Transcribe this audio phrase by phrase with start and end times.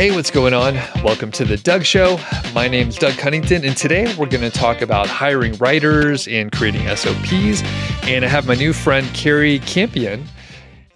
[0.00, 0.76] Hey, what's going on?
[1.04, 2.18] Welcome to the Doug Show.
[2.54, 6.88] My name's Doug Cunnington, and today we're going to talk about hiring writers and creating
[6.96, 7.62] SOPs.
[8.04, 10.24] And I have my new friend Carrie Campion.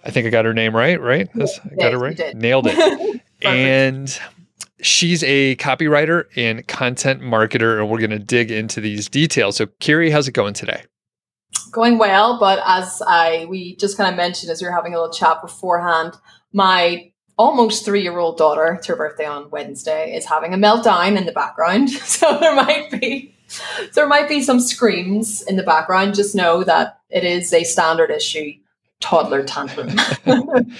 [0.03, 1.29] I think I got her name right, right?
[1.35, 2.35] Yes, I got it right.
[2.35, 3.21] Nailed it.
[3.43, 4.19] and
[4.81, 9.57] she's a copywriter and content marketer, and we're going to dig into these details.
[9.57, 10.83] So, Carrie, how's it going today?
[11.71, 14.99] Going well, but as I we just kind of mentioned as we were having a
[14.99, 16.15] little chat beforehand,
[16.53, 21.17] my almost three year old daughter, it's her birthday on Wednesday, is having a meltdown
[21.17, 21.89] in the background.
[22.05, 23.35] So there might be
[23.93, 26.15] there might be some screams in the background.
[26.15, 28.53] Just know that it is a standard issue
[29.01, 29.91] toddler tantrum.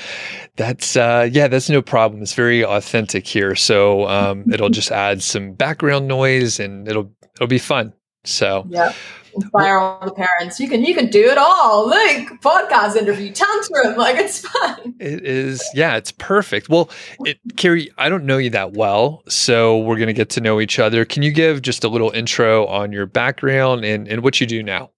[0.56, 2.22] that's uh yeah, that's no problem.
[2.22, 3.56] It's very authentic here.
[3.56, 7.94] So um it'll just add some background noise and it'll it'll be fun.
[8.26, 8.94] So yeah
[9.36, 10.60] inspire all the parents.
[10.60, 11.90] You can you can do it all.
[11.90, 14.96] Like podcast interview, tantrum, like it's fine.
[15.00, 16.70] It is, yeah, it's perfect.
[16.70, 16.90] Well,
[17.22, 20.80] it, Carrie, I don't know you that well, so we're gonna get to know each
[20.80, 21.06] other.
[21.06, 24.64] Can you give just a little intro on your background and, and what you do
[24.64, 24.92] now?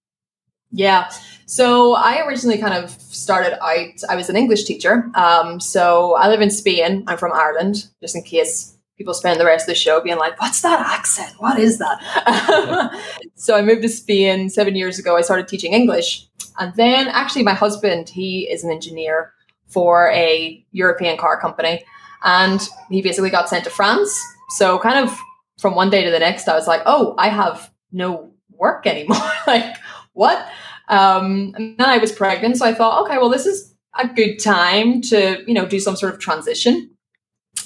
[0.70, 1.10] Yeah.
[1.46, 5.10] So I originally kind of started out, I was an English teacher.
[5.14, 7.04] Um, so I live in Spain.
[7.06, 10.38] I'm from Ireland, just in case people spend the rest of the show being like,
[10.40, 11.32] what's that accent?
[11.38, 13.00] What is that?
[13.36, 15.16] so I moved to Spain seven years ago.
[15.16, 16.26] I started teaching English.
[16.58, 19.32] And then actually, my husband, he is an engineer
[19.68, 21.84] for a European car company.
[22.24, 24.20] And he basically got sent to France.
[24.50, 25.16] So, kind of
[25.58, 29.30] from one day to the next, I was like, oh, I have no work anymore.
[29.46, 29.76] like,
[30.14, 30.48] what?
[30.88, 32.56] Um, and then I was pregnant.
[32.56, 35.94] So I thought, okay, well, this is a good time to, you know, do some
[35.94, 36.90] sort of transition.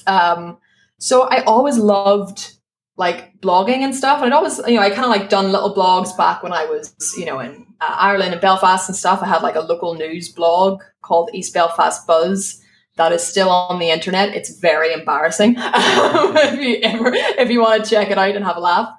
[0.07, 0.59] Um,
[1.03, 2.55] so I always loved
[2.97, 4.23] like blogging and stuff.
[4.23, 6.65] And I'd always, you know, I kind of like done little blogs back when I
[6.67, 9.21] was, you know, in uh, Ireland and Belfast and stuff.
[9.21, 12.63] I had like a local news blog called East Belfast Buzz
[12.97, 14.37] that is still on the internet.
[14.37, 18.57] It's very embarrassing if you ever, if you want to check it out and have
[18.57, 18.97] a laugh.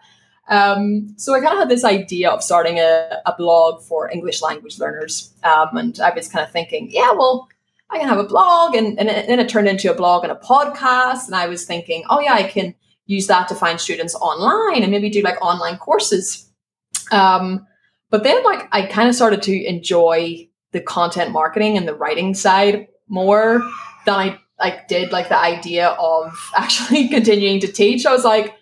[0.49, 4.41] Um, so I kind of had this idea of starting a, a blog for English
[4.41, 5.33] language learners.
[5.45, 7.47] Um, and I was kind of thinking, yeah, well,
[7.93, 8.75] I can have a blog.
[8.75, 11.27] And, and then it turned into a blog and a podcast.
[11.27, 14.91] And I was thinking, oh, yeah, I can use that to find students online and
[14.91, 16.49] maybe do like online courses.
[17.11, 17.67] Um,
[18.09, 22.33] but then, like, I kind of started to enjoy the content marketing and the writing
[22.33, 23.61] side more
[24.05, 28.05] than I like did like the idea of actually continuing to teach.
[28.05, 28.55] I was like,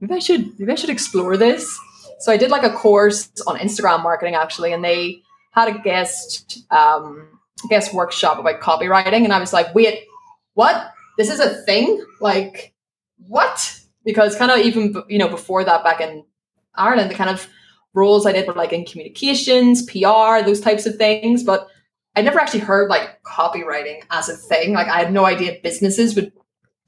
[0.00, 1.78] maybe I should maybe I should explore this.
[2.20, 5.22] So I did like a course on Instagram marketing actually, and they
[5.52, 7.35] had a guest um,
[7.68, 10.04] guest workshop about copywriting and I was like, wait,
[10.54, 10.92] what?
[11.16, 12.04] This is a thing?
[12.20, 12.74] Like,
[13.26, 13.80] what?
[14.04, 16.24] Because kind of even, you know, before that back in
[16.74, 17.48] Ireland, the kind of
[17.94, 21.42] roles I did were like in communications, PR, those types of things.
[21.42, 21.68] But
[22.14, 24.74] I never actually heard like copywriting as a thing.
[24.74, 26.32] Like I had no idea businesses would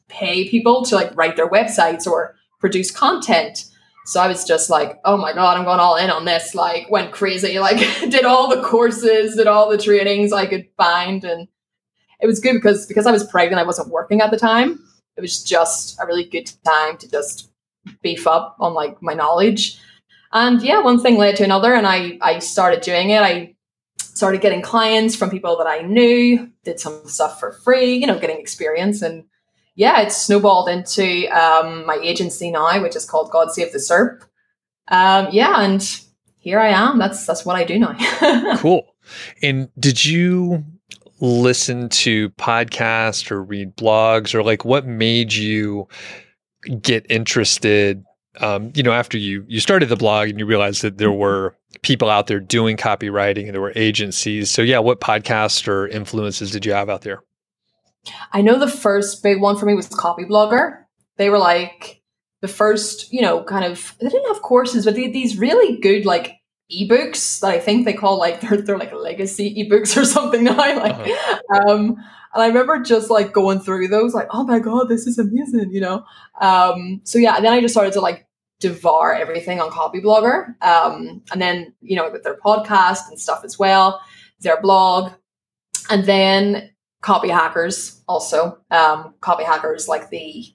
[0.09, 3.65] pay people to like write their websites or produce content.
[4.09, 6.55] So I was just like, oh my God, I'm going all in on this.
[6.55, 7.77] Like, went crazy, like,
[8.11, 11.23] did all the courses, did all the trainings I could find.
[11.25, 11.47] And
[12.19, 14.83] it was good because because I was pregnant, I wasn't working at the time.
[15.19, 17.51] It was just a really good time to just
[18.01, 19.79] beef up on like my knowledge.
[20.33, 23.21] And yeah, one thing led to another, and I I started doing it.
[23.21, 23.57] I
[23.99, 28.19] started getting clients from people that I knew, did some stuff for free, you know,
[28.19, 29.25] getting experience and
[29.79, 34.23] yeah, it's snowballed into um, my agency now, which is called God Save the SERP.
[34.89, 36.01] Um, yeah, and
[36.39, 36.99] here I am.
[36.99, 38.57] That's that's what I do now.
[38.59, 38.97] cool.
[39.41, 40.65] And did you
[41.21, 45.87] listen to podcasts or read blogs or like what made you
[46.83, 48.05] get interested?
[48.41, 51.55] Um, you know, after you you started the blog and you realized that there were
[51.83, 54.51] people out there doing copywriting and there were agencies.
[54.51, 57.23] So yeah, what podcasts or influences did you have out there?
[58.33, 60.85] I know the first big one for me was Copyblogger.
[61.17, 62.03] They were like
[62.41, 65.81] the first, you know, kind of they didn't have courses, but they had these really
[65.81, 66.37] good like
[66.71, 70.57] ebooks that I think they call like they're they're like legacy ebooks or something now.
[70.57, 71.71] Like uh-huh.
[71.71, 71.97] um
[72.35, 75.73] and I remember just like going through those, like, oh my god, this is amazing,
[75.73, 76.05] you know.
[76.41, 78.27] Um so yeah, and then I just started to like
[78.61, 80.63] devour everything on Copyblogger.
[80.63, 84.01] Um and then, you know, with their podcast and stuff as well,
[84.41, 85.13] their blog.
[85.91, 86.71] And then
[87.03, 88.59] Copyhackers also.
[88.71, 90.47] Um, Copyhackers like the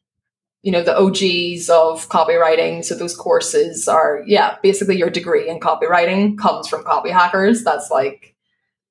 [0.62, 2.84] you know the og's of copywriting.
[2.84, 7.64] So those courses are yeah basically your degree in copywriting comes from Copyhackers.
[7.64, 8.36] That's like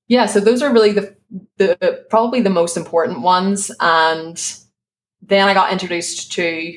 [0.09, 1.17] yeah so those are really the
[1.57, 3.71] the probably the most important ones.
[3.81, 4.41] And
[5.25, 6.77] then i got introduced to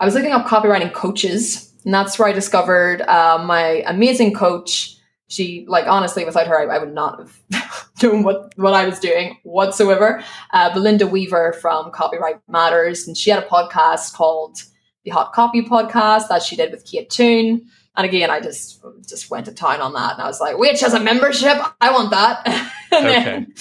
[0.00, 1.74] i was looking up copywriting coaches.
[1.84, 4.97] And that's where i discovered uh, my amazing coach
[5.28, 8.98] she like honestly without her I, I would not have known what what I was
[8.98, 10.22] doing whatsoever.
[10.52, 14.62] Uh, Belinda Weaver from Copywrite Matters, and she had a podcast called
[15.04, 17.66] the Hot Copy Podcast that she did with Kate Toon.
[17.96, 20.80] And again, I just just went to town on that, and I was like, "Which
[20.80, 21.58] has a membership?
[21.80, 22.42] I want that."
[22.92, 23.24] and Okay.
[23.24, 23.54] then,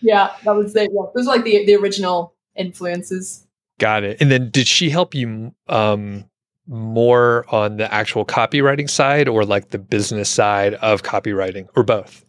[0.00, 0.90] yeah, that was it.
[0.92, 3.46] Yeah, those were like the the original influences.
[3.78, 4.20] Got it.
[4.20, 6.24] And then did she help you um,
[6.68, 12.24] more on the actual copywriting side or like the business side of copywriting or both?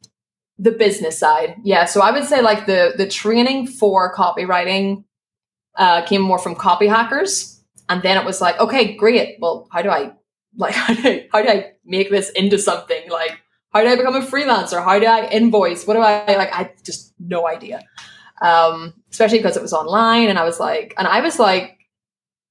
[0.59, 1.85] the business side yeah.
[1.85, 5.05] So i would say like the the training for copywriting
[5.77, 7.61] uh, came more from Copyhackers.
[7.87, 9.37] And then it was like okay great.
[9.39, 10.11] Well how do i
[10.57, 13.09] like how do I, how do I make this into something?
[13.09, 13.39] Like
[13.71, 14.83] how do i become a freelancer?
[14.83, 15.87] How do i invoice?
[15.87, 17.81] What do i like i just no idea.
[18.41, 21.78] Um especially because it was online and i was like and i was like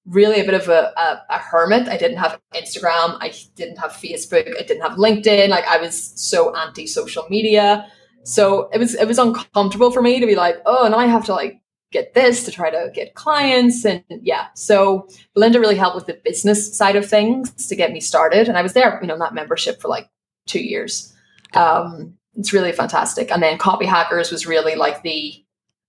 [0.09, 1.89] really a bit of a, a, a hermit.
[1.89, 3.19] I didn't have instagram.
[3.21, 4.49] I didn't have facebook.
[4.59, 5.49] I didn't have linkedin.
[5.49, 7.87] Like i was so anti social media.
[8.25, 11.25] So it was it was uncomfortable for me to be like, oh, and I have
[11.27, 11.61] to like
[11.91, 14.49] get this to try to get clients and yeah.
[14.55, 18.59] So Belinda really helped with the business side of things to get me started, and
[18.59, 20.09] I was there, you know, in that membership for like
[20.47, 21.15] two years.
[21.55, 23.31] Um, it's really fantastic.
[23.31, 25.45] And then Copyhackers was really like the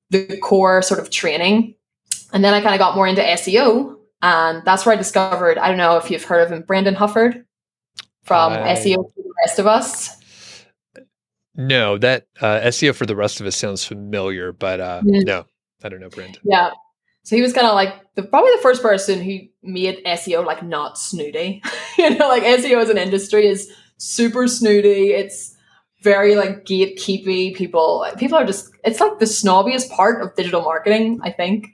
[0.10, 1.76] the core sort of training,
[2.34, 5.58] and then I kind of got more into SEO, and that's where I discovered.
[5.58, 7.46] I don't know if you've heard of him, Brendan Hufford
[8.24, 10.16] from I- SEO for the rest of us.
[11.56, 15.26] No, that uh, SEO for the rest of us sounds familiar, but uh, Mm.
[15.26, 15.46] no,
[15.84, 16.42] I don't know, Brendan.
[16.44, 16.72] Yeah.
[17.24, 20.64] So he was kind of like the probably the first person who made SEO like
[20.64, 21.62] not snooty.
[21.98, 25.12] you know, like SEO as an industry is super snooty.
[25.12, 25.56] It's
[26.02, 27.56] very like gatekeepy.
[27.56, 31.68] People people are just it's like the snobbiest part of digital marketing, I think.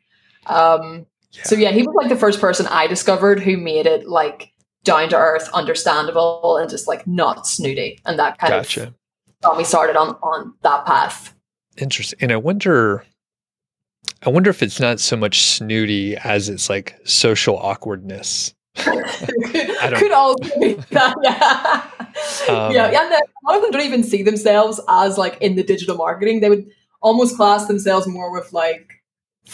[0.47, 1.05] Um
[1.43, 4.51] so yeah, he was like the first person I discovered who made it like
[4.83, 7.99] down to earth, understandable, and just like not snooty.
[8.05, 8.83] And that kind Gotcha.
[8.87, 8.93] of
[9.41, 11.33] got me started on on that path.
[11.77, 12.17] Interesting.
[12.21, 13.03] And I wonder,
[14.23, 18.53] I wonder if it's not so much snooty as it's like social awkwardness.
[18.75, 18.93] could,
[19.53, 21.15] don't- could also be that.
[22.47, 22.55] Yeah.
[22.65, 23.03] Um, yeah, yeah.
[23.03, 26.39] And a lot of them don't even see themselves as like in the digital marketing.
[26.39, 26.65] They would
[27.01, 28.94] almost class themselves more with like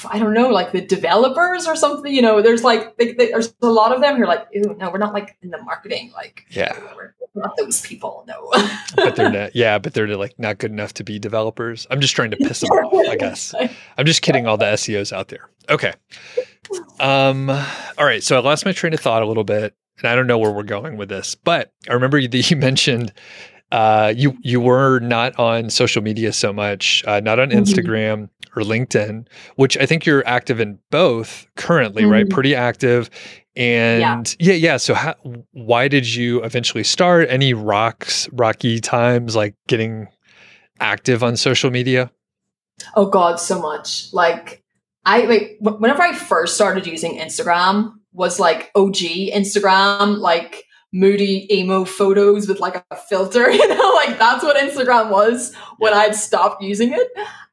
[0.10, 2.14] I don't know, like the developers or something.
[2.14, 4.76] You know, there's like they, they- there's a lot of them who are like, "Ew,
[4.80, 6.12] no, we're not like in the marketing.
[6.14, 6.78] Like, Yeah.
[6.96, 8.24] we're not those people.
[8.28, 8.50] No."
[8.96, 9.56] but they're not.
[9.56, 11.88] Yeah, but they're like not good enough to be developers.
[11.92, 13.10] I'm just trying to piss them off.
[13.10, 13.54] I guess
[13.98, 15.50] I'm just kidding all the SEOs out there.
[15.70, 15.94] Okay.
[17.00, 17.50] Um.
[17.50, 18.24] All right.
[18.24, 20.52] So I lost my train of thought a little bit, and I don't know where
[20.52, 21.36] we're going with this.
[21.36, 23.12] But I remember that you mentioned
[23.72, 27.60] uh, you you were not on social media so much, uh, not on Mhm.
[27.62, 32.25] Instagram or LinkedIn, which I think you're active in both currently, right?
[32.25, 32.30] Mhm.
[32.31, 33.09] Pretty active.
[33.56, 34.77] And yeah, yeah.
[34.77, 35.15] So how,
[35.51, 37.27] why did you eventually start?
[37.30, 40.07] Any rocks, rocky times like getting
[40.80, 42.12] active on social media?
[42.95, 44.12] Oh God, so much.
[44.13, 44.63] Like
[45.06, 48.95] I like whenever I first started using Instagram was like OG
[49.33, 50.63] Instagram, like
[50.94, 55.94] moody emo photos with like a filter, you know, like that's what Instagram was when
[55.94, 57.08] I'd stopped using it.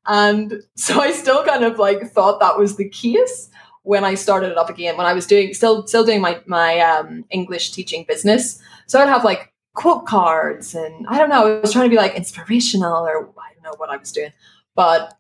[0.07, 3.51] And so I still kind of like thought that was the case
[3.83, 6.81] when I started it up again, when I was doing still still doing my my
[6.81, 8.61] um English teaching business.
[8.87, 11.97] So I'd have like quote cards and I don't know, I was trying to be
[11.97, 14.33] like inspirational or I don't know what I was doing.
[14.75, 15.15] But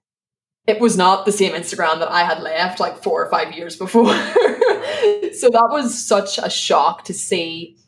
[0.66, 3.76] it was not the same Instagram that I had left like four or five years
[3.76, 4.12] before.
[4.12, 7.78] so that was such a shock to see,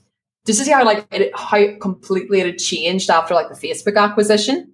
[0.47, 4.73] to see how like it, how completely it had changed after like the Facebook acquisition.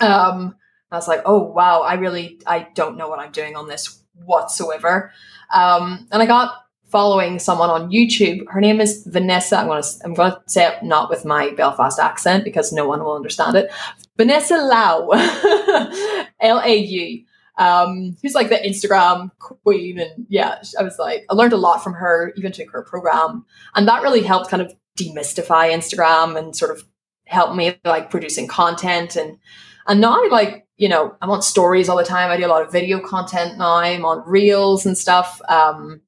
[0.00, 0.56] Um,
[0.90, 4.02] I was like, oh wow, I really I don't know what I'm doing on this
[4.24, 5.12] whatsoever.
[5.52, 6.54] Um, and I got
[6.88, 8.44] following someone on YouTube.
[8.48, 9.58] Her name is Vanessa.
[9.58, 13.16] I'm gonna I'm gonna say it not with my Belfast accent because no one will
[13.16, 13.70] understand it.
[14.16, 15.10] Vanessa Lau,
[16.40, 17.24] L A U
[17.58, 19.98] um, who's like the Instagram queen.
[19.98, 23.44] And yeah, I was like, I learned a lot from her, even took her program.
[23.74, 26.84] And that really helped kind of demystify Instagram and sort of
[27.26, 29.16] help me like producing content.
[29.16, 29.38] And,
[29.86, 32.30] and now like, you know, I'm on stories all the time.
[32.30, 33.76] I do a lot of video content now.
[33.76, 35.40] I'm on reels and stuff.
[35.48, 36.00] Um,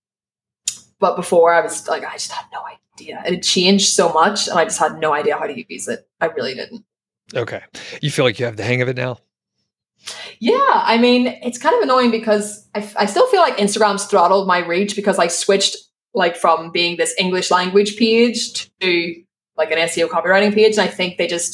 [0.98, 2.60] but before I was like, I just had no
[2.96, 3.22] idea.
[3.26, 6.08] It had changed so much and I just had no idea how to use it.
[6.20, 6.84] I really didn't.
[7.34, 7.62] Okay.
[8.02, 9.18] You feel like you have the hang of it now?
[10.38, 14.06] Yeah, I mean, it's kind of annoying because I, f- I still feel like Instagram's
[14.06, 15.76] throttled my reach because I switched
[16.18, 18.90] like from being this English language page to
[19.56, 21.52] like an SEO copywriting page, and I think they just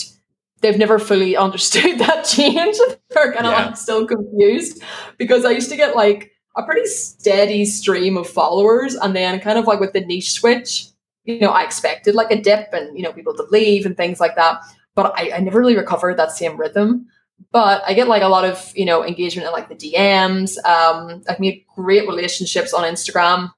[0.60, 2.76] they've never fully understood that change.
[3.10, 3.66] They're kind of Yeah.
[3.66, 4.82] like still confused
[5.18, 9.58] because I used to get like a pretty steady stream of followers, and then kind
[9.58, 10.86] of like with the niche switch,
[11.24, 14.18] you know, I expected like a dip and you know people to leave and things
[14.20, 14.60] like that.
[14.94, 17.06] but I, I never really recovered that same rhythm.
[17.50, 20.56] But I get like a lot of you know engagement in like the DMs.
[20.74, 23.50] Um, I've made great relationships on Instagram.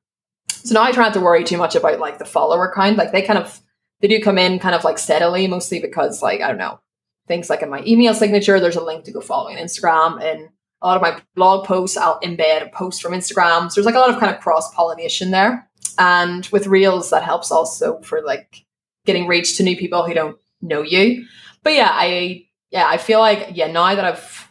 [0.67, 2.97] So now I try not to worry too much about like the follower kind.
[2.97, 3.61] Like they kind of
[4.01, 6.81] they do come in kind of like steadily, mostly because like I don't know
[7.29, 8.61] things like in my email signature.
[8.61, 10.49] There's a link to go following Instagram, and
[10.83, 13.71] a lot of my blog posts I'll embed a post from Instagram.
[13.71, 15.69] So there's like a lot of kind of cross pollination there.
[15.99, 18.65] And with Reels, that helps also for like
[19.07, 21.27] getting reach to new people who don't know you.
[21.63, 24.46] But yeah, I yeah, I feel like yeah, now that I've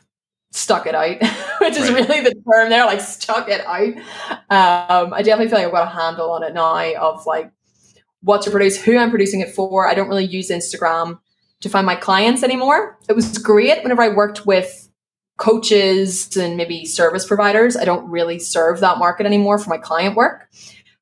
[0.55, 1.17] stuck it out,
[1.62, 2.07] which is right.
[2.07, 3.93] really the term there, like stuck it out.
[4.50, 7.51] Um, I definitely feel like I've got a handle on it now of like
[8.21, 9.88] what to produce, who I'm producing it for.
[9.88, 11.19] I don't really use Instagram
[11.62, 12.97] to find my clients anymore.
[13.09, 14.89] It was great whenever I worked with
[15.38, 17.75] coaches and maybe service providers.
[17.75, 20.50] I don't really serve that market anymore for my client work.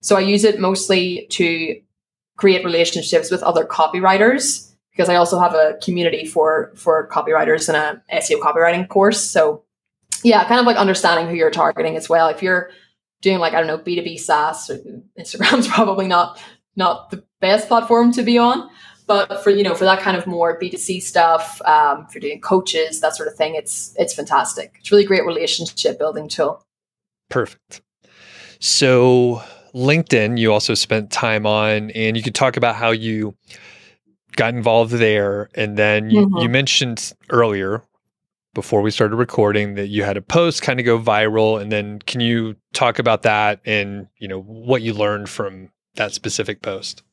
[0.01, 1.79] So I use it mostly to
[2.36, 7.78] create relationships with other copywriters because I also have a community for for copywriters and
[7.78, 9.22] a SEO copywriting course.
[9.22, 9.64] So
[10.24, 12.30] yeah, kind of like understanding who you're targeting as well.
[12.30, 12.70] If you're
[13.22, 14.72] doing like I don't know B2B SaaS,
[15.20, 16.40] Instagram's probably not
[16.76, 18.70] not the best platform to be on.
[19.06, 22.40] But for you know for that kind of more B2C stuff, um, if you're doing
[22.40, 24.76] coaches, that sort of thing, it's it's fantastic.
[24.80, 26.64] It's really great relationship building tool.
[27.30, 27.82] Perfect.
[28.60, 33.36] So LinkedIn, you also spent time on, and you could talk about how you
[34.36, 35.50] got involved there.
[35.56, 36.38] And then you, mm-hmm.
[36.38, 37.84] you mentioned earlier
[38.54, 41.62] before we started recording that you had a post kind of go viral.
[41.62, 46.13] And then can you talk about that and, you know, what you learned from that
[46.13, 47.04] specific post?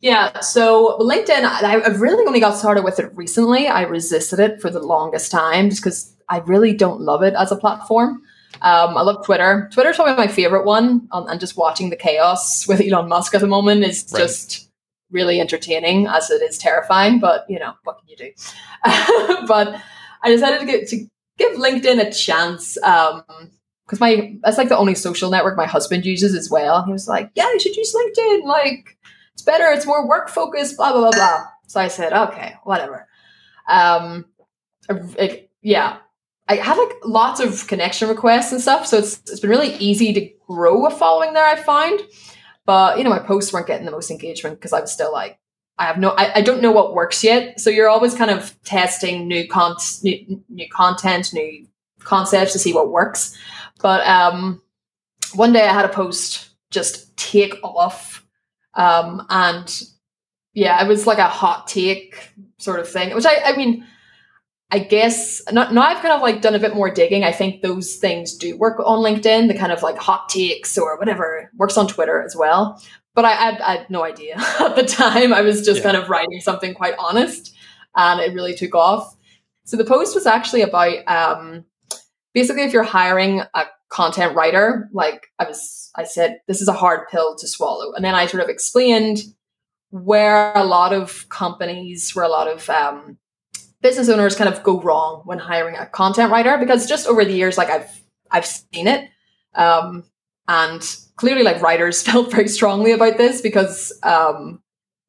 [0.00, 3.68] Yeah, so LinkedIn, I, I really only got started with it recently.
[3.68, 7.52] I resisted it for the longest time just because I really don't love it as
[7.52, 8.22] a platform.
[8.62, 9.68] Um, I love Twitter.
[9.72, 13.42] Twitter's probably my favorite one, um, and just watching the chaos with Elon Musk at
[13.42, 14.22] the moment is right.
[14.22, 14.69] just
[15.10, 18.30] really entertaining as it is terrifying, but you know, what can you do?
[19.46, 19.80] but
[20.22, 21.06] I decided to, get, to
[21.38, 26.04] give LinkedIn a chance because um, my that's like the only social network my husband
[26.04, 26.84] uses as well.
[26.84, 28.44] He was like, "Yeah, you should use LinkedIn.
[28.44, 28.96] Like,
[29.34, 29.70] it's better.
[29.70, 30.76] It's more work focused.
[30.76, 33.08] Blah blah blah blah." So I said, "Okay, whatever."
[33.68, 34.26] Um,
[34.88, 35.98] it, yeah,
[36.48, 40.12] I had like lots of connection requests and stuff, so it's it's been really easy
[40.12, 41.46] to grow a following there.
[41.46, 42.00] I find.
[42.66, 45.38] But you know, my posts weren't getting the most engagement because I was still like,
[45.78, 47.58] I have no, I, I don't know what works yet.
[47.58, 51.66] So you're always kind of testing new con, new, new content, new
[52.00, 53.36] concepts to see what works.
[53.80, 54.62] But um,
[55.34, 58.26] one day I had a post just take off,
[58.74, 59.82] um, and
[60.52, 63.14] yeah, it was like a hot take sort of thing.
[63.14, 63.86] Which I, I mean,
[64.72, 67.24] I guess now, now I've kind of like done a bit more digging.
[67.24, 70.96] I think those things do work on LinkedIn, the kind of like hot takes or
[70.98, 72.80] whatever works on Twitter as well.
[73.14, 75.32] But I, I, I had no idea at the time.
[75.32, 75.92] I was just yeah.
[75.92, 77.54] kind of writing something quite honest
[77.96, 79.16] and it really took off.
[79.64, 81.64] So the post was actually about um,
[82.32, 86.72] basically if you're hiring a content writer, like I was, I said, this is a
[86.72, 87.92] hard pill to swallow.
[87.92, 89.18] And then I sort of explained
[89.90, 93.18] where a lot of companies, where a lot of um,
[93.82, 97.32] business owners kind of go wrong when hiring a content writer because just over the
[97.32, 99.08] years like i've i've seen it.
[99.54, 100.04] Um,
[100.46, 100.82] and
[101.16, 104.62] clearly like writers felt very strongly about this because um,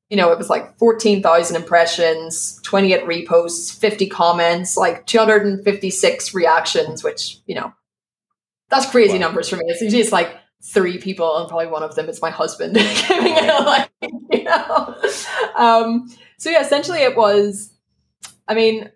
[0.09, 7.39] you know it was like 14,000 impressions 28 reposts 50 comments like 256 reactions which
[7.45, 7.73] you know
[8.71, 9.19] that's crazy wow.
[9.19, 9.65] numbers for me.
[9.67, 12.73] It's usually it's like three people and probably one of them is my husband.
[13.07, 13.89] Giving it like
[14.31, 14.95] you know?
[15.55, 17.70] Um, so yeah essentially it was
[18.47, 18.91] I mean,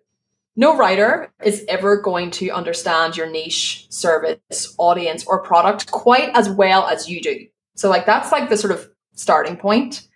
[0.55, 6.49] no writer is ever going to understand your niche, service, audience, or product quite as
[6.49, 7.47] well as you do.
[7.75, 10.07] So, like, that's like the sort of starting point.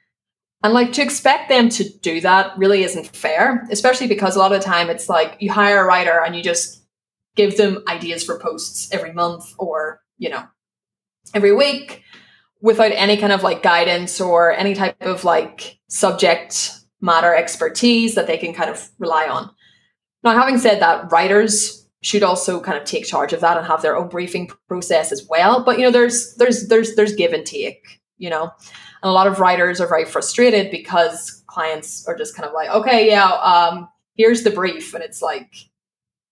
[0.61, 4.51] And like to expect them to do that really isn't fair, especially because a lot
[4.51, 6.83] of the time it's like you hire a writer and you just
[7.35, 10.43] give them ideas for posts every month or, you know,
[11.33, 12.03] every week
[12.61, 18.27] without any kind of like guidance or any type of like subject matter expertise that
[18.27, 19.49] they can kind of rely on.
[20.23, 23.81] Now, having said that, writers should also kind of take charge of that and have
[23.81, 25.63] their own briefing process as well.
[25.63, 28.51] But you know, there's there's there's there's give and take, you know.
[29.01, 32.69] And a lot of writers are very frustrated because clients are just kind of like,
[32.69, 35.55] okay, yeah, um, here's the brief, and it's like,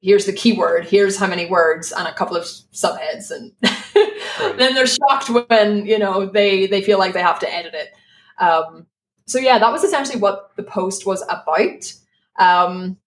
[0.02, 4.58] here's the keyword, here's how many words, and a couple of subheads, and right.
[4.58, 7.94] then they're shocked when you know they they feel like they have to edit it.
[8.42, 8.86] Um,
[9.28, 11.94] so yeah, that was essentially what the post was about.
[12.40, 12.98] Um,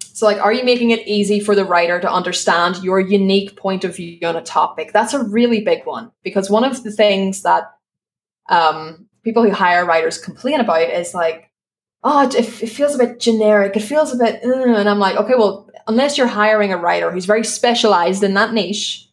[0.00, 3.84] so like, are you making it easy for the writer to understand your unique point
[3.84, 4.92] of view on a topic?
[4.92, 7.70] That's a really big one because one of the things that
[8.48, 11.50] um, people who hire writers complain about is like,
[12.02, 13.76] oh, it, it feels a bit generic.
[13.76, 17.12] It feels a bit, uh, and I'm like, okay, well, unless you're hiring a writer
[17.12, 19.07] who's very specialized in that niche,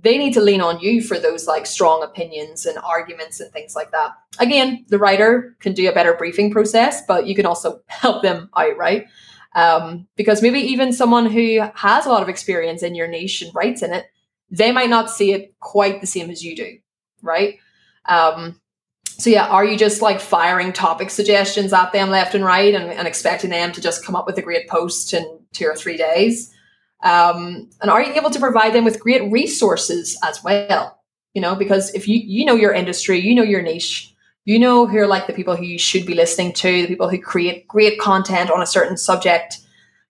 [0.00, 3.74] they need to lean on you for those like strong opinions and arguments and things
[3.74, 4.12] like that.
[4.38, 8.48] Again, the writer can do a better briefing process, but you can also help them
[8.56, 9.06] out, right?
[9.54, 13.54] Um, because maybe even someone who has a lot of experience in your niche and
[13.54, 14.06] writes in it,
[14.50, 16.78] they might not see it quite the same as you do,
[17.22, 17.58] right?
[18.04, 18.60] Um,
[19.04, 22.90] so yeah, are you just like firing topic suggestions at them left and right and,
[22.92, 25.96] and expecting them to just come up with a great post in two or three
[25.96, 26.54] days?
[27.02, 31.00] Um, and are you able to provide them with great resources as well?
[31.34, 34.14] You know, because if you you know your industry, you know your niche,
[34.44, 37.08] you know who are like the people who you should be listening to, the people
[37.08, 39.58] who create great content on a certain subject.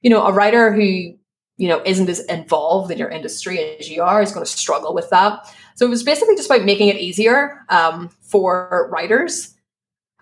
[0.00, 4.02] You know, a writer who you know isn't as involved in your industry as you
[4.02, 5.52] are is going to struggle with that.
[5.74, 9.54] So it was basically just about making it easier um, for writers,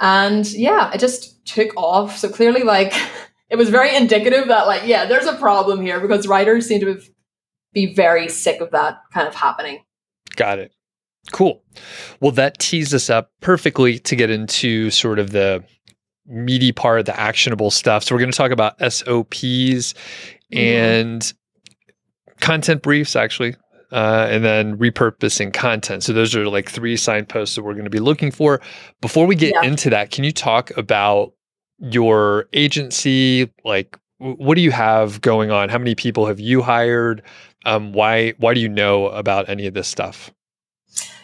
[0.00, 2.16] and yeah, it just took off.
[2.16, 2.94] So clearly, like
[3.50, 7.00] it was very indicative that like yeah there's a problem here because writers seem to
[7.72, 9.82] be very sick of that kind of happening
[10.36, 10.72] got it
[11.32, 11.62] cool
[12.20, 15.62] well that tees us up perfectly to get into sort of the
[16.26, 19.94] meaty part the actionable stuff so we're going to talk about sops
[20.52, 20.58] mm-hmm.
[20.58, 21.32] and
[22.40, 23.54] content briefs actually
[23.92, 26.02] uh, and then repurposing content.
[26.02, 28.60] So those are like three signposts that we're going to be looking for.
[29.00, 29.68] Before we get yeah.
[29.68, 31.32] into that, can you talk about
[31.78, 35.68] your agency like what do you have going on?
[35.68, 37.22] How many people have you hired?
[37.64, 40.30] Um, why why do you know about any of this stuff?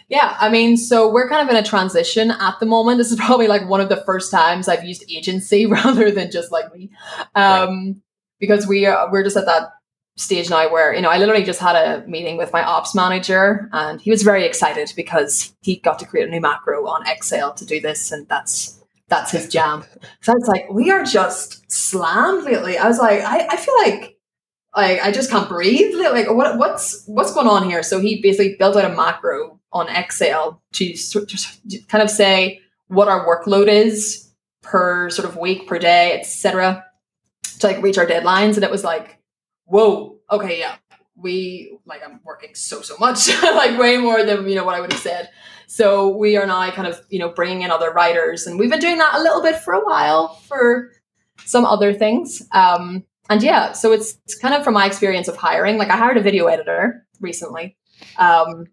[0.09, 2.99] Yeah i mean so we're kind of in a transition at the moment.
[2.99, 6.53] This is probably like one of the first times i've used agency rather than just
[6.53, 6.91] like me.
[7.35, 7.95] Um, right.
[8.41, 9.71] because we are we're just at that
[10.17, 13.71] stage now where you know i literally just had a meeting with my ops manager
[13.73, 17.55] and he was very excited because he got to create a new macro on excel
[17.55, 18.82] to do this and that's
[19.12, 19.85] that's his jam.
[20.23, 22.78] So it's like, we are just slammed lately.
[22.78, 24.16] I was like, I, I feel like
[24.75, 25.95] like I just can't breathe.
[25.95, 27.83] Like what what's what's going on here?
[27.83, 33.09] So he basically built out a macro on Excel to just kind of say what
[33.09, 34.31] our workload is
[34.62, 36.83] per sort of week, per day, etc.
[37.59, 38.55] To like reach our deadlines.
[38.55, 39.18] And it was like,
[39.66, 40.77] whoa, okay, yeah.
[41.16, 44.81] We like I'm working so so much, like way more than you know what I
[44.81, 45.29] would have said.
[45.73, 48.79] So we are now kind of, you know, bringing in other writers and we've been
[48.79, 50.93] doing that a little bit for a while for
[51.47, 52.47] some other things.
[52.53, 55.97] Um, and yeah, so it's, it's kind of from my experience of hiring, like I
[55.97, 57.79] hired a video editor recently.
[58.19, 58.67] Um,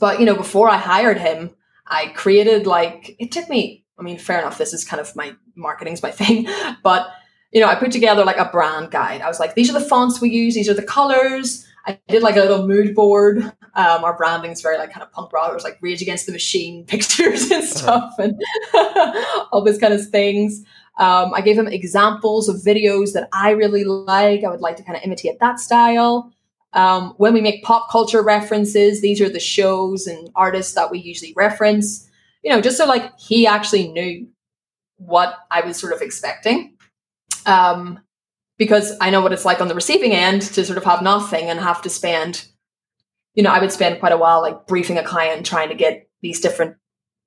[0.00, 1.54] but you know, before I hired him,
[1.86, 4.56] I created like, it took me, I mean, fair enough.
[4.56, 6.48] This is kind of my marketing's my thing,
[6.82, 7.10] but
[7.52, 9.20] you know, I put together like a brand guide.
[9.20, 10.54] I was like, these are the fonts we use.
[10.54, 11.65] These are the colors.
[11.86, 13.42] I did like a little mood board.
[13.74, 15.50] Um, our branding is very like kind of punk rock.
[15.50, 18.30] It was like Rage Against the Machine pictures and stuff uh-huh.
[18.74, 20.64] and all these kind of things.
[20.98, 24.44] Um, I gave him examples of videos that I really like.
[24.44, 26.32] I would like to kind of imitate that style.
[26.72, 30.98] Um, when we make pop culture references, these are the shows and artists that we
[30.98, 32.10] usually reference.
[32.42, 34.26] You know, just so like he actually knew
[34.96, 36.76] what I was sort of expecting.
[37.44, 38.00] Um,
[38.58, 41.50] because I know what it's like on the receiving end to sort of have nothing
[41.50, 42.46] and have to spend,
[43.34, 46.08] you know, I would spend quite a while like briefing a client trying to get
[46.22, 46.76] these different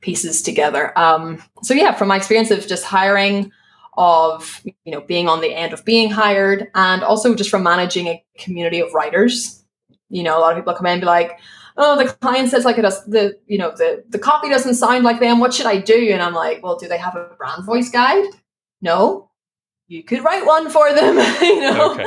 [0.02, 0.98] pieces together.
[0.98, 3.52] Um, so yeah, from my experience of just hiring,
[3.98, 8.08] of you know being on the end of being hired, and also just from managing
[8.08, 9.64] a community of writers.
[10.10, 11.38] You know, a lot of people come in and be like,
[11.76, 15.04] "Oh, the client says like it does the you know the the copy doesn't sound
[15.04, 15.40] like them.
[15.40, 18.26] What should I do?" And I'm like, "Well, do they have a brand voice guide?
[18.82, 19.29] No
[19.90, 21.94] you could write one for them, you know.
[21.94, 22.06] Okay.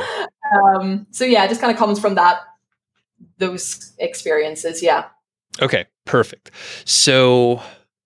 [0.55, 2.39] Um, so yeah, it just kind of comes from that
[3.37, 4.81] those experiences.
[4.81, 5.05] Yeah.
[5.61, 6.49] Okay, perfect.
[6.85, 7.61] So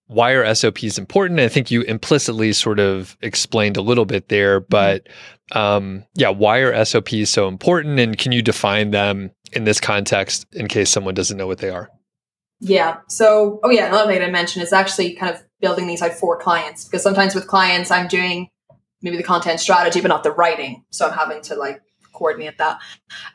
[0.07, 1.39] why are SOPs important?
[1.39, 4.67] I think you implicitly sort of explained a little bit there, mm-hmm.
[4.69, 5.07] but
[5.51, 7.99] um, yeah, why are SOPs so important?
[7.99, 11.69] And can you define them in this context in case someone doesn't know what they
[11.69, 11.89] are?
[12.59, 12.97] Yeah.
[13.07, 16.37] So, oh yeah, another thing I mentioned is actually kind of building these out for
[16.39, 18.49] clients because sometimes with clients, I'm doing
[19.07, 20.83] maybe the content strategy, but not the writing.
[20.89, 21.81] So I'm having to like
[22.13, 22.79] coordinate that.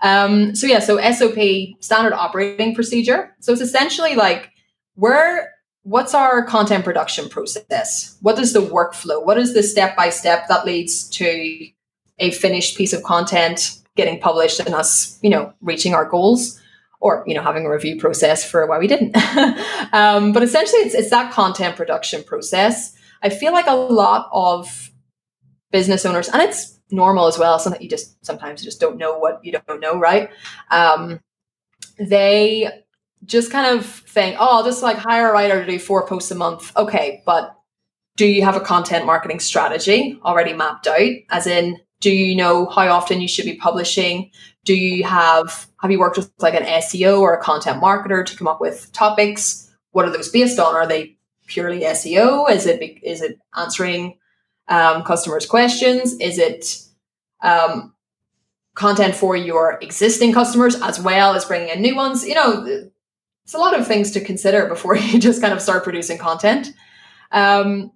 [0.02, 1.38] Um, so yeah, so SOP,
[1.80, 3.34] standard operating procedure.
[3.40, 4.50] So it's essentially like
[4.94, 5.50] where
[5.84, 8.16] what's our content production process?
[8.20, 9.24] What is the workflow?
[9.24, 11.68] What is the step by step that leads to
[12.18, 16.58] a finished piece of content getting published and us, you know, reaching our goals?
[17.00, 19.16] Or you know, having a review process for why we didn't.
[19.92, 22.94] um, but essentially, it's, it's that content production process.
[23.24, 24.91] I feel like a lot of
[25.72, 27.58] business owners, and it's normal as well.
[27.58, 30.30] Something you just sometimes you just don't know what you don't know, right?
[30.70, 31.20] Um,
[31.98, 32.70] they
[33.24, 36.30] just kind of think, oh, I'll just like hire a writer to do four posts
[36.30, 36.76] a month.
[36.76, 37.56] Okay, but
[38.16, 41.10] do you have a content marketing strategy already mapped out?
[41.30, 44.30] As in, do you know how often you should be publishing?
[44.64, 48.36] Do you have have you worked with like an SEO or a content marketer to
[48.36, 49.70] come up with topics?
[49.92, 50.74] What are those based on?
[50.74, 52.50] Are they purely SEO?
[52.50, 54.18] Is it is it answering
[54.72, 56.14] um, customers' questions?
[56.14, 56.78] Is it
[57.42, 57.94] um,
[58.74, 62.26] content for your existing customers as well as bringing in new ones?
[62.26, 62.88] You know,
[63.44, 66.68] it's a lot of things to consider before you just kind of start producing content.
[67.30, 67.92] Um,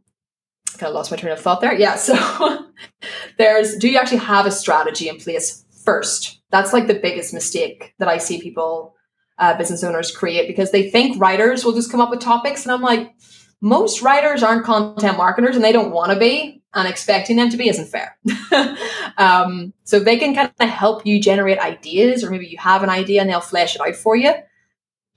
[0.76, 1.74] kind of lost my train of thought there.
[1.74, 1.94] Yeah.
[1.96, 2.66] So
[3.38, 6.42] there's, do you actually have a strategy in place first?
[6.50, 8.94] That's like the biggest mistake that I see people,
[9.38, 12.64] uh, business owners create because they think writers will just come up with topics.
[12.64, 13.10] And I'm like,
[13.62, 17.56] most writers aren't content marketers and they don't want to be and expecting them to
[17.56, 18.16] be isn't fair.
[19.18, 22.90] um, so they can kind of help you generate ideas or maybe you have an
[22.90, 24.34] idea and they'll flesh it out for you.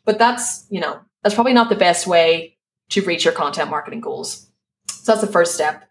[0.06, 2.58] But that's, you know, that's probably not the best way
[2.90, 4.50] to reach your content marketing goals.
[4.88, 5.86] So that's the first step.